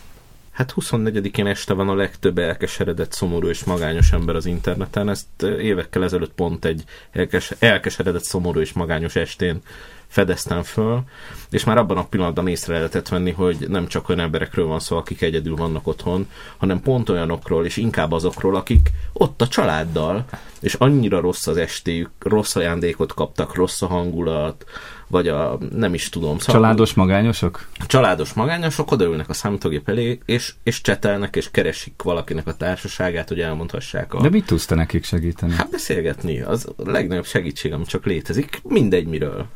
[0.55, 5.09] Hát 24-én este van a legtöbb elkeseredett, szomorú és magányos ember az interneten.
[5.09, 9.61] Ezt évekkel ezelőtt pont egy elkes- elkeseredett, szomorú és magányos estén
[10.07, 11.03] fedeztem föl,
[11.49, 14.97] és már abban a pillanatban észre lehetett venni, hogy nem csak olyan emberekről van szó,
[14.97, 20.25] akik egyedül vannak otthon, hanem pont olyanokról, és inkább azokról, akik ott a családdal,
[20.59, 24.65] és annyira rossz az estéjük, rossz ajándékot kaptak, rossz a hangulat,
[25.07, 26.39] vagy a nem is tudom.
[26.39, 27.67] Szóval családos magányosok?
[27.87, 33.39] Családos magányosok odaülnek a számítógép elé, és, és csetelnek, és keresik valakinek a társaságát, hogy
[33.39, 34.21] elmondhassák a...
[34.21, 35.53] De mit tudsz te nekik segíteni?
[35.53, 39.47] Hát beszélgetni, az a legnagyobb segítség, ami csak létezik, mindegy miről.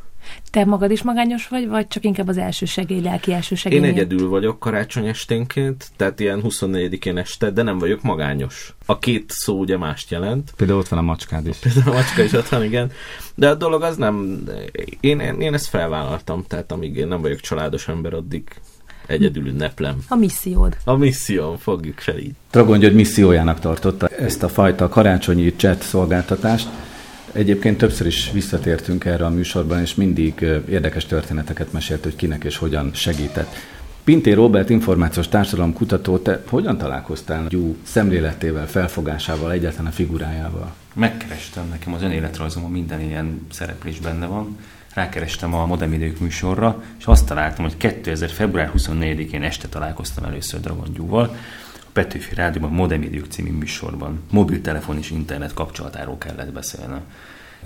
[0.51, 3.77] Te magad is magányos vagy, vagy csak inkább az első segély, lelki első segély?
[3.77, 8.73] Én egyedül vagyok karácsony esténként, tehát ilyen 24-én este, de nem vagyok magányos.
[8.85, 10.53] A két szó ugye mást jelent.
[10.55, 11.57] Például ott van a macskád is.
[11.57, 12.91] Például a macska is ott van, igen.
[13.35, 14.43] De a dolog az nem...
[14.99, 18.43] Én, én, én ezt felvállaltam, tehát amíg én nem vagyok családos ember, addig
[19.09, 19.97] egyedül ünneplem.
[20.07, 20.77] A missziód.
[20.83, 22.31] A misszióm, fogjuk fel így.
[22.51, 26.67] Dragon György missziójának tartotta ezt a fajta karácsonyi chat szolgáltatást,
[27.31, 32.57] Egyébként többször is visszatértünk erre a műsorban, és mindig érdekes történeteket mesélt, hogy kinek és
[32.57, 33.55] hogyan segített.
[34.03, 40.73] Pinté Robert információs társadalom kutató, te hogyan találkoztál Gyú szemléletével, felfogásával, egyáltalán a figurájával?
[40.93, 44.57] Megkerestem, nekem az önéletrajzomon minden ilyen szereplés benne van.
[44.93, 48.29] Rákerestem a Modern Idők műsorra, és azt találtam, hogy 2000.
[48.29, 51.35] február 24-én este találkoztam először Dragon Gyúval,
[51.93, 54.21] Petőfi Rádióban Modern Idők című műsorban.
[54.31, 57.01] Mobiltelefon és internet kapcsolatáról kellett beszélnem.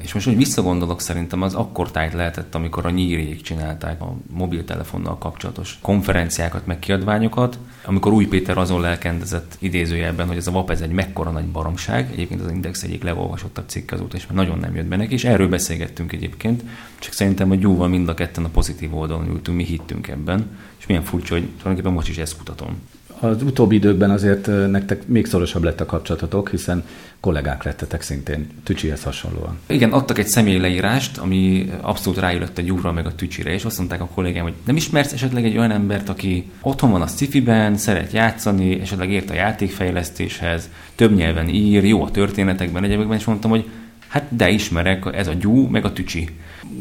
[0.02, 5.18] És most, hogy visszagondolok, szerintem az akkor tájt lehetett, amikor a nyíriék csinálták a mobiltelefonnal
[5.18, 10.82] kapcsolatos konferenciákat, meg kiadványokat, amikor Új Péter azon lelkendezett idézőjelben, hogy ez a VAP ez
[10.82, 14.76] egy mekkora nagy baromság, egyébként az Index egyik legolvasottabb cikk azóta, és már nagyon nem
[14.76, 16.64] jött be neki, és erről beszélgettünk egyébként,
[17.00, 20.86] csak szerintem a Gyúval mind a ketten a pozitív oldalon ültünk, mi hittünk ebben, és
[20.86, 22.82] milyen furcsa, hogy tulajdonképpen most is ezt kutatom.
[23.24, 26.84] Az utóbbi időkben azért nektek még szorosabb lett a kapcsolatotok, hiszen
[27.20, 29.58] kollégák lettetek szintén, Tücsihez hasonlóan.
[29.68, 33.78] Igen, adtak egy személy leírást, ami abszolút rájött a gyúra meg a Tücsire, és azt
[33.78, 37.44] mondták a kollégám, hogy nem ismersz esetleg egy olyan embert, aki otthon van a sci
[37.76, 43.52] szeret játszani, esetleg ért a játékfejlesztéshez, több nyelven ír, jó a történetekben, egyébként, és mondtam,
[43.52, 43.70] hogy
[44.14, 46.30] hát de ismerek, ez a gyú, meg a tücsi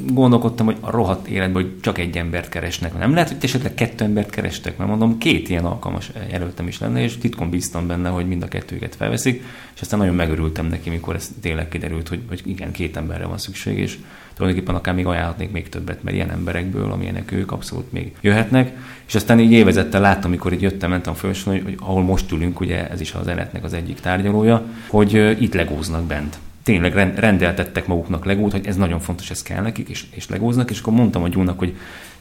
[0.07, 2.99] gondolkodtam, hogy a rohadt életben, hogy csak egy embert keresnek.
[2.99, 7.03] Nem lehet, hogy esetleg kettő embert kerestek, mert mondom, két ilyen alkalmas jelöltem is lenne,
[7.03, 11.15] és titkon bíztam benne, hogy mind a kettőket felveszik, és aztán nagyon megörültem neki, mikor
[11.15, 13.99] ez tényleg kiderült, hogy, hogy igen, két emberre van szükség, és
[14.35, 18.77] tulajdonképpen akár még ajánlhatnék még többet, mert ilyen emberekből, amilyenek ők, abszolút még jöhetnek.
[19.07, 22.61] És aztán így évezettel láttam, amikor így jöttem, mentem fölsorolni, hogy, hogy ahol most ülünk,
[22.61, 28.25] ugye ez is az eletnek az egyik tárgyalója, hogy itt legóznak bent tényleg rendeltettek maguknak
[28.25, 31.29] legót, hogy ez nagyon fontos, ez kell nekik, és, és legóznak, és akkor mondtam a
[31.29, 31.77] Gyúnak, hogy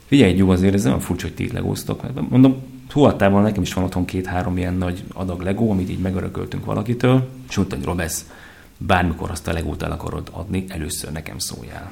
[0.05, 2.29] figyelj Gyú, azért ez olyan furcsa, hogy ti itt legóztok.
[2.29, 2.55] Mondom,
[2.93, 7.55] huattával nekem is van otthon két-három ilyen nagy adag legó, amit így megörököltünk valakitől, és
[7.55, 8.25] mondta, hogy Robesz,
[8.77, 11.91] bármikor azt a legót el akarod adni, először nekem szóljál.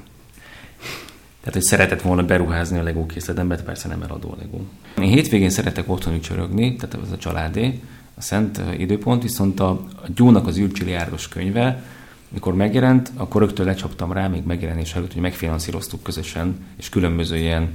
[1.40, 4.66] Tehát, hogy szeretett volna beruházni a legó készletembe, persze nem eladó legó.
[4.98, 7.80] Én hétvégén szeretek otthon csörögni, tehát ez a családé,
[8.16, 11.84] a szent időpont, viszont a, a Gyúnak az űrcsiliárdos könyve,
[12.30, 17.74] mikor megjelent, akkor rögtön lecsaptam rá, még megjelenés előtt, hogy megfinanszíroztuk közösen, és különböző ilyen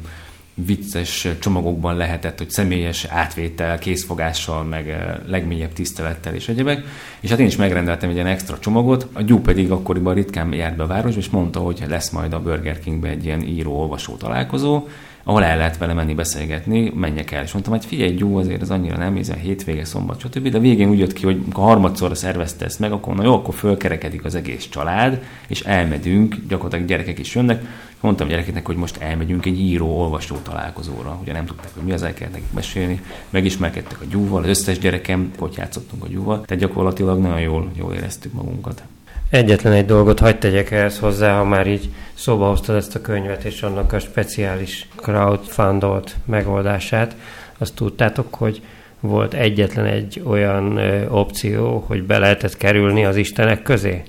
[0.55, 6.85] vicces csomagokban lehetett, hogy személyes átvétel, készfogással, meg eh, legmélyebb tisztelettel és egyebek.
[7.21, 10.77] És hát én is megrendeltem egy ilyen extra csomagot, a Gyú pedig akkoriban ritkán járt
[10.77, 14.87] be a városba, és mondta, hogy lesz majd a Burger Kingbe egy ilyen író-olvasó találkozó,
[15.25, 17.43] ahol el lehet vele menni beszélgetni, menjek el.
[17.43, 20.49] És mondtam, hogy figyelj, Gyú, azért az annyira nem, hiszen hétvége, szombat, stb.
[20.49, 23.55] De végén úgy jött ki, hogy a harmadszorra szervezte ezt meg, akkor na jó, akkor
[23.55, 27.63] fölkerekedik az egész család, és elmegyünk, gyakorlatilag gyerekek is jönnek.
[28.01, 31.19] Mondtam a gyerekeknek, hogy most elmegyünk egy író-olvasó találkozóra.
[31.23, 33.01] Ugye nem tudták, hogy mi az, el kellett nekik mesélni.
[33.31, 36.45] Megismerkedtek a gyúval, az összes gyerekem, hogy játszottunk a gyúval.
[36.45, 38.83] Tehát gyakorlatilag nagyon jól, jól éreztük magunkat.
[39.35, 43.45] Egyetlen egy dolgot hagyd tegyek ehhez hozzá, ha már így szóba hoztad ezt a könyvet
[43.45, 47.17] és annak a speciális crowdfundolt megoldását.
[47.59, 48.63] Azt tudtátok, hogy
[49.01, 54.03] volt egyetlen egy olyan ö, opció, hogy be lehetett kerülni az Istenek közé?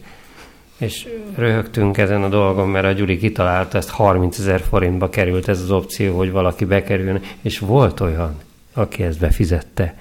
[0.78, 5.62] És röhögtünk ezen a dolgon, mert a Gyuri kitalálta, ezt 30 ezer forintba került ez
[5.62, 8.36] az opció, hogy valaki bekerüljön, és volt olyan,
[8.74, 9.98] aki ezt befizette.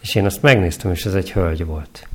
[0.00, 2.08] És én azt megnéztem, és ez egy hölgy volt.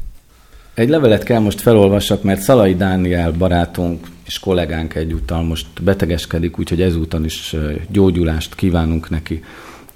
[0.75, 6.81] Egy levelet kell most felolvassak, mert Szalai Dániel barátunk és kollégánk egyúttal most betegeskedik, úgyhogy
[6.81, 7.55] ezúton is
[7.89, 9.43] gyógyulást kívánunk neki.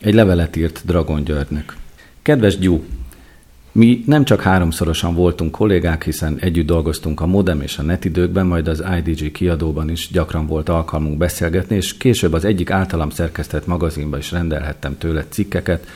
[0.01, 1.75] Egy levelet írt Dragon Györgynek.
[2.21, 2.83] Kedves Gyú,
[3.71, 8.67] mi nem csak háromszorosan voltunk kollégák, hiszen együtt dolgoztunk a Modem és a Netidőkben, majd
[8.67, 14.17] az IDG kiadóban is gyakran volt alkalmunk beszélgetni, és később az egyik általam szerkesztett magazinba
[14.17, 15.87] is rendelhettem tőle cikkeket,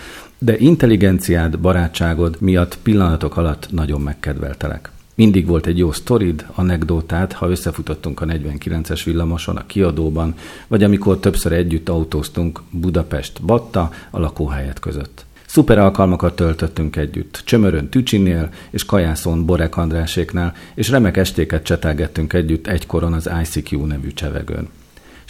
[0.44, 4.92] de intelligenciád, barátságod miatt pillanatok alatt nagyon megkedveltelek.
[5.16, 10.36] Mindig volt egy jó sztorid, anekdotát, ha összefutottunk a 49-es villamoson, a kiadóban,
[10.68, 15.26] vagy amikor többször együtt autóztunk Budapest-Batta a lakóhelyet között.
[15.46, 22.68] Szuper alkalmakat töltöttünk együtt, Csömörön Tücsinél és Kajászon Borek Andráséknál, és remek estéket csetelgettünk együtt
[22.68, 24.70] egykoron az ICQ nevű csevegőn.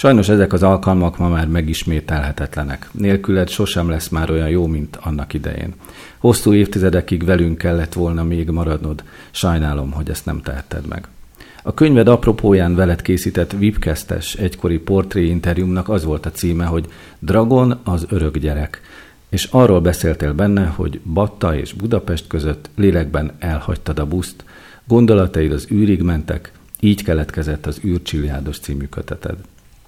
[0.04, 2.90] Sajnos ezek az alkalmak ma már megismételhetetlenek.
[2.92, 5.74] Nélküled sosem lesz már olyan jó, mint annak idején.
[6.18, 9.04] Hosszú évtizedekig velünk kellett volna még maradnod.
[9.32, 11.08] Sajnálom, hogy ezt nem tehetted meg.
[11.62, 16.88] A könyved apropóján veled készített Vipkesztes egykori portréinterjúmnak az volt a címe, hogy
[17.20, 18.82] Dragon az örök gyerek,
[19.30, 24.44] és arról beszéltél benne, hogy Batta és Budapest között lélekben elhagytad a buszt,
[24.88, 29.36] gondolataid az űrig mentek, így keletkezett az űrcsiliádos című köteted.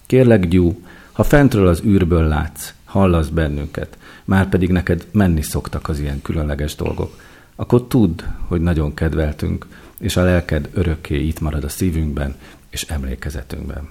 [0.05, 0.81] Kérlek, Gyú,
[1.11, 6.75] ha fentről az űrből látsz, hallasz bennünket, már pedig neked menni szoktak az ilyen különleges
[6.75, 7.19] dolgok,
[7.55, 9.67] akkor tudd, hogy nagyon kedveltünk,
[9.99, 12.35] és a lelked örökké itt marad a szívünkben
[12.69, 13.89] és emlékezetünkben.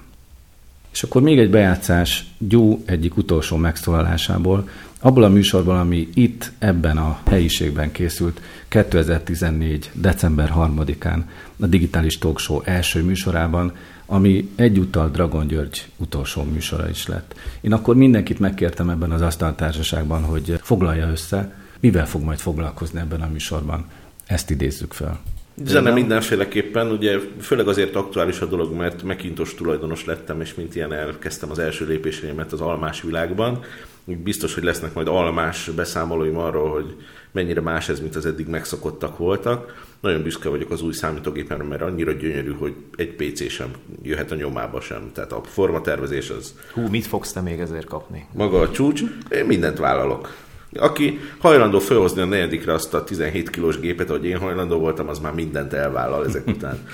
[0.93, 4.69] És akkor még egy bejátszás Gyú egyik utolsó megszólalásából,
[5.01, 9.91] abból a műsorból, ami itt, ebben a helyiségben készült 2014.
[9.95, 11.23] december 3-án
[11.61, 13.73] a Digitális Talk Show első műsorában,
[14.07, 17.35] ami egyúttal Dragon György utolsó műsora is lett.
[17.61, 23.21] Én akkor mindenkit megkértem ebben az asztaltársaságban, hogy foglalja össze, mivel fog majd foglalkozni ebben
[23.21, 23.87] a műsorban.
[24.27, 25.21] Ezt idézzük fel.
[25.65, 30.93] Zene mindenféleképpen, ugye főleg azért aktuális a dolog, mert megintos tulajdonos lettem, és mint ilyen
[30.93, 33.65] elkezdtem az első lépéseimet az almás világban.
[34.05, 36.97] Biztos, hogy lesznek majd almás beszámolóim arról, hogy
[37.33, 39.87] mennyire más ez, mint az eddig megszokottak voltak.
[40.01, 43.71] Nagyon büszke vagyok az új számítógépemre, mert annyira gyönyörű, hogy egy PC sem
[44.03, 45.11] jöhet a nyomába sem.
[45.13, 46.55] Tehát a formatervezés az...
[46.73, 48.27] Hú, mit fogsz te még ezért kapni?
[48.33, 50.35] Maga a csúcs, én mindent vállalok.
[50.73, 55.19] Aki hajlandó felhozni a negyedikre azt a 17 kilós gépet, ahogy én hajlandó voltam, az
[55.19, 56.89] már mindent elvállal ezek után.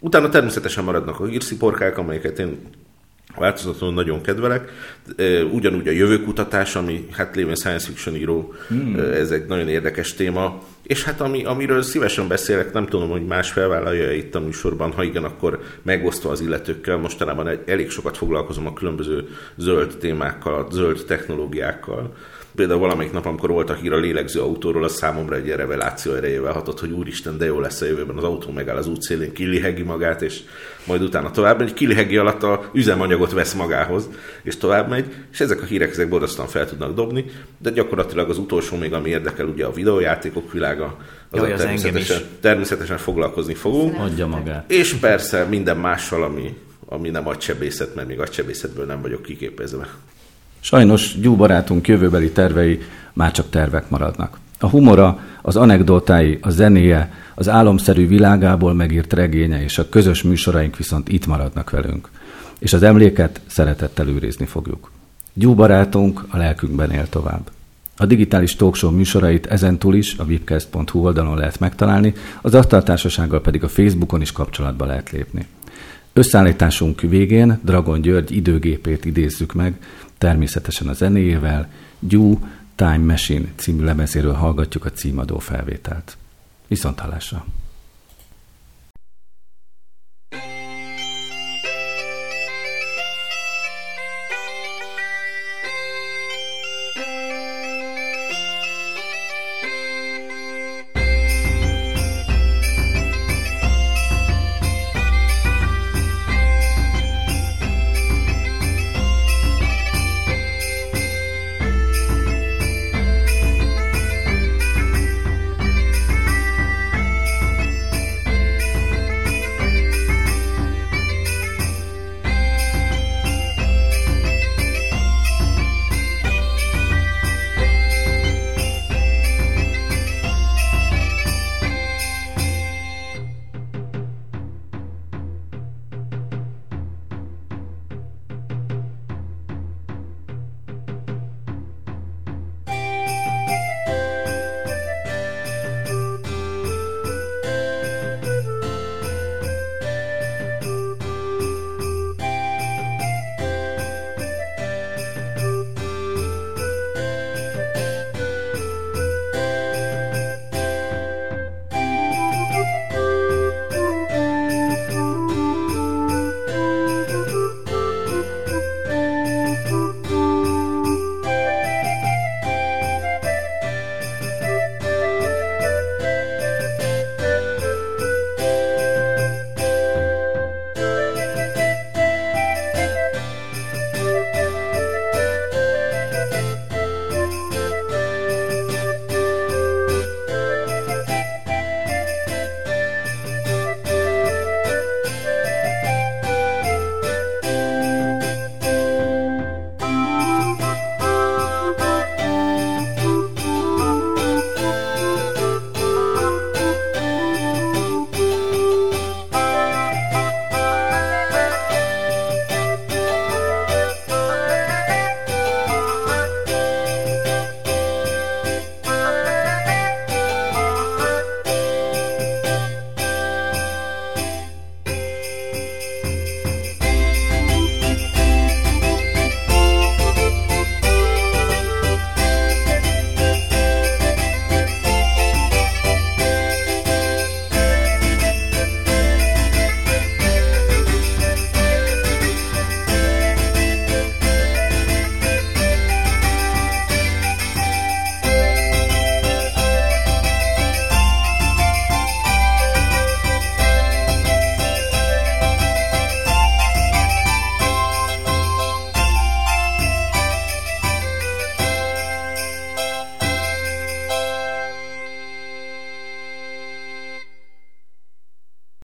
[0.00, 2.58] Utána természetesen maradnak a hírsziporkák, amelyeket én
[3.36, 4.70] változatlanul nagyon kedvelek.
[5.52, 8.98] Ugyanúgy a jövőkutatás, ami hát lévén science fiction író, hmm.
[8.98, 10.62] ez egy nagyon érdekes téma.
[10.82, 15.02] És hát ami, amiről szívesen beszélek, nem tudom, hogy más felvállalja itt a műsorban, ha
[15.02, 16.96] igen, akkor megosztva az illetőkkel.
[16.96, 22.14] Mostanában elég sokat foglalkozom a különböző zöld témákkal, a zöld technológiákkal
[22.54, 26.14] Például valamelyik nap, amikor volt a hír a lélegző autóról, az számomra egy ilyen reveláció
[26.14, 29.82] erejével hatott, hogy úristen, de jó lesz a jövőben, az autó megáll az útszélén, kilihegi
[29.82, 30.40] magát, és
[30.86, 34.08] majd utána tovább megy, kilihegi alatt a üzemanyagot vesz magához,
[34.42, 37.24] és tovább megy, és ezek a hírek ezek borzasztóan fel tudnak dobni,
[37.58, 40.96] de gyakorlatilag az utolsó még, ami érdekel, ugye a videójátékok világa,
[41.30, 43.98] az Jaj, az természetesen, természetesen foglalkozni fogunk.
[43.98, 44.70] Adja magát.
[44.70, 49.88] És persze minden mással, ami, ami nem agysebészet, mert még agysebészetből nem vagyok kiképezve.
[50.64, 52.80] Sajnos Gyú barátunk jövőbeli tervei
[53.12, 54.38] már csak tervek maradnak.
[54.58, 60.76] A humora, az anekdotái, a zenéje, az álomszerű világából megírt regénye és a közös műsoraink
[60.76, 62.08] viszont itt maradnak velünk.
[62.58, 64.90] És az emléket szeretettel őrizni fogjuk.
[65.34, 67.50] Gyú barátunk a lelkünkben él tovább.
[67.96, 73.68] A digitális talkshow műsorait ezentúl is a webcast.hu oldalon lehet megtalálni, az asztaltársasággal pedig a
[73.68, 75.46] Facebookon is kapcsolatba lehet lépni.
[76.12, 79.74] Összeállításunk végén Dragon György időgépét idézzük meg,
[80.22, 81.68] természetesen a zenéjével,
[81.98, 82.38] Gyú
[82.74, 86.16] Time Machine című lemezéről hallgatjuk a címadó felvételt.
[86.68, 87.44] Viszont hallásra!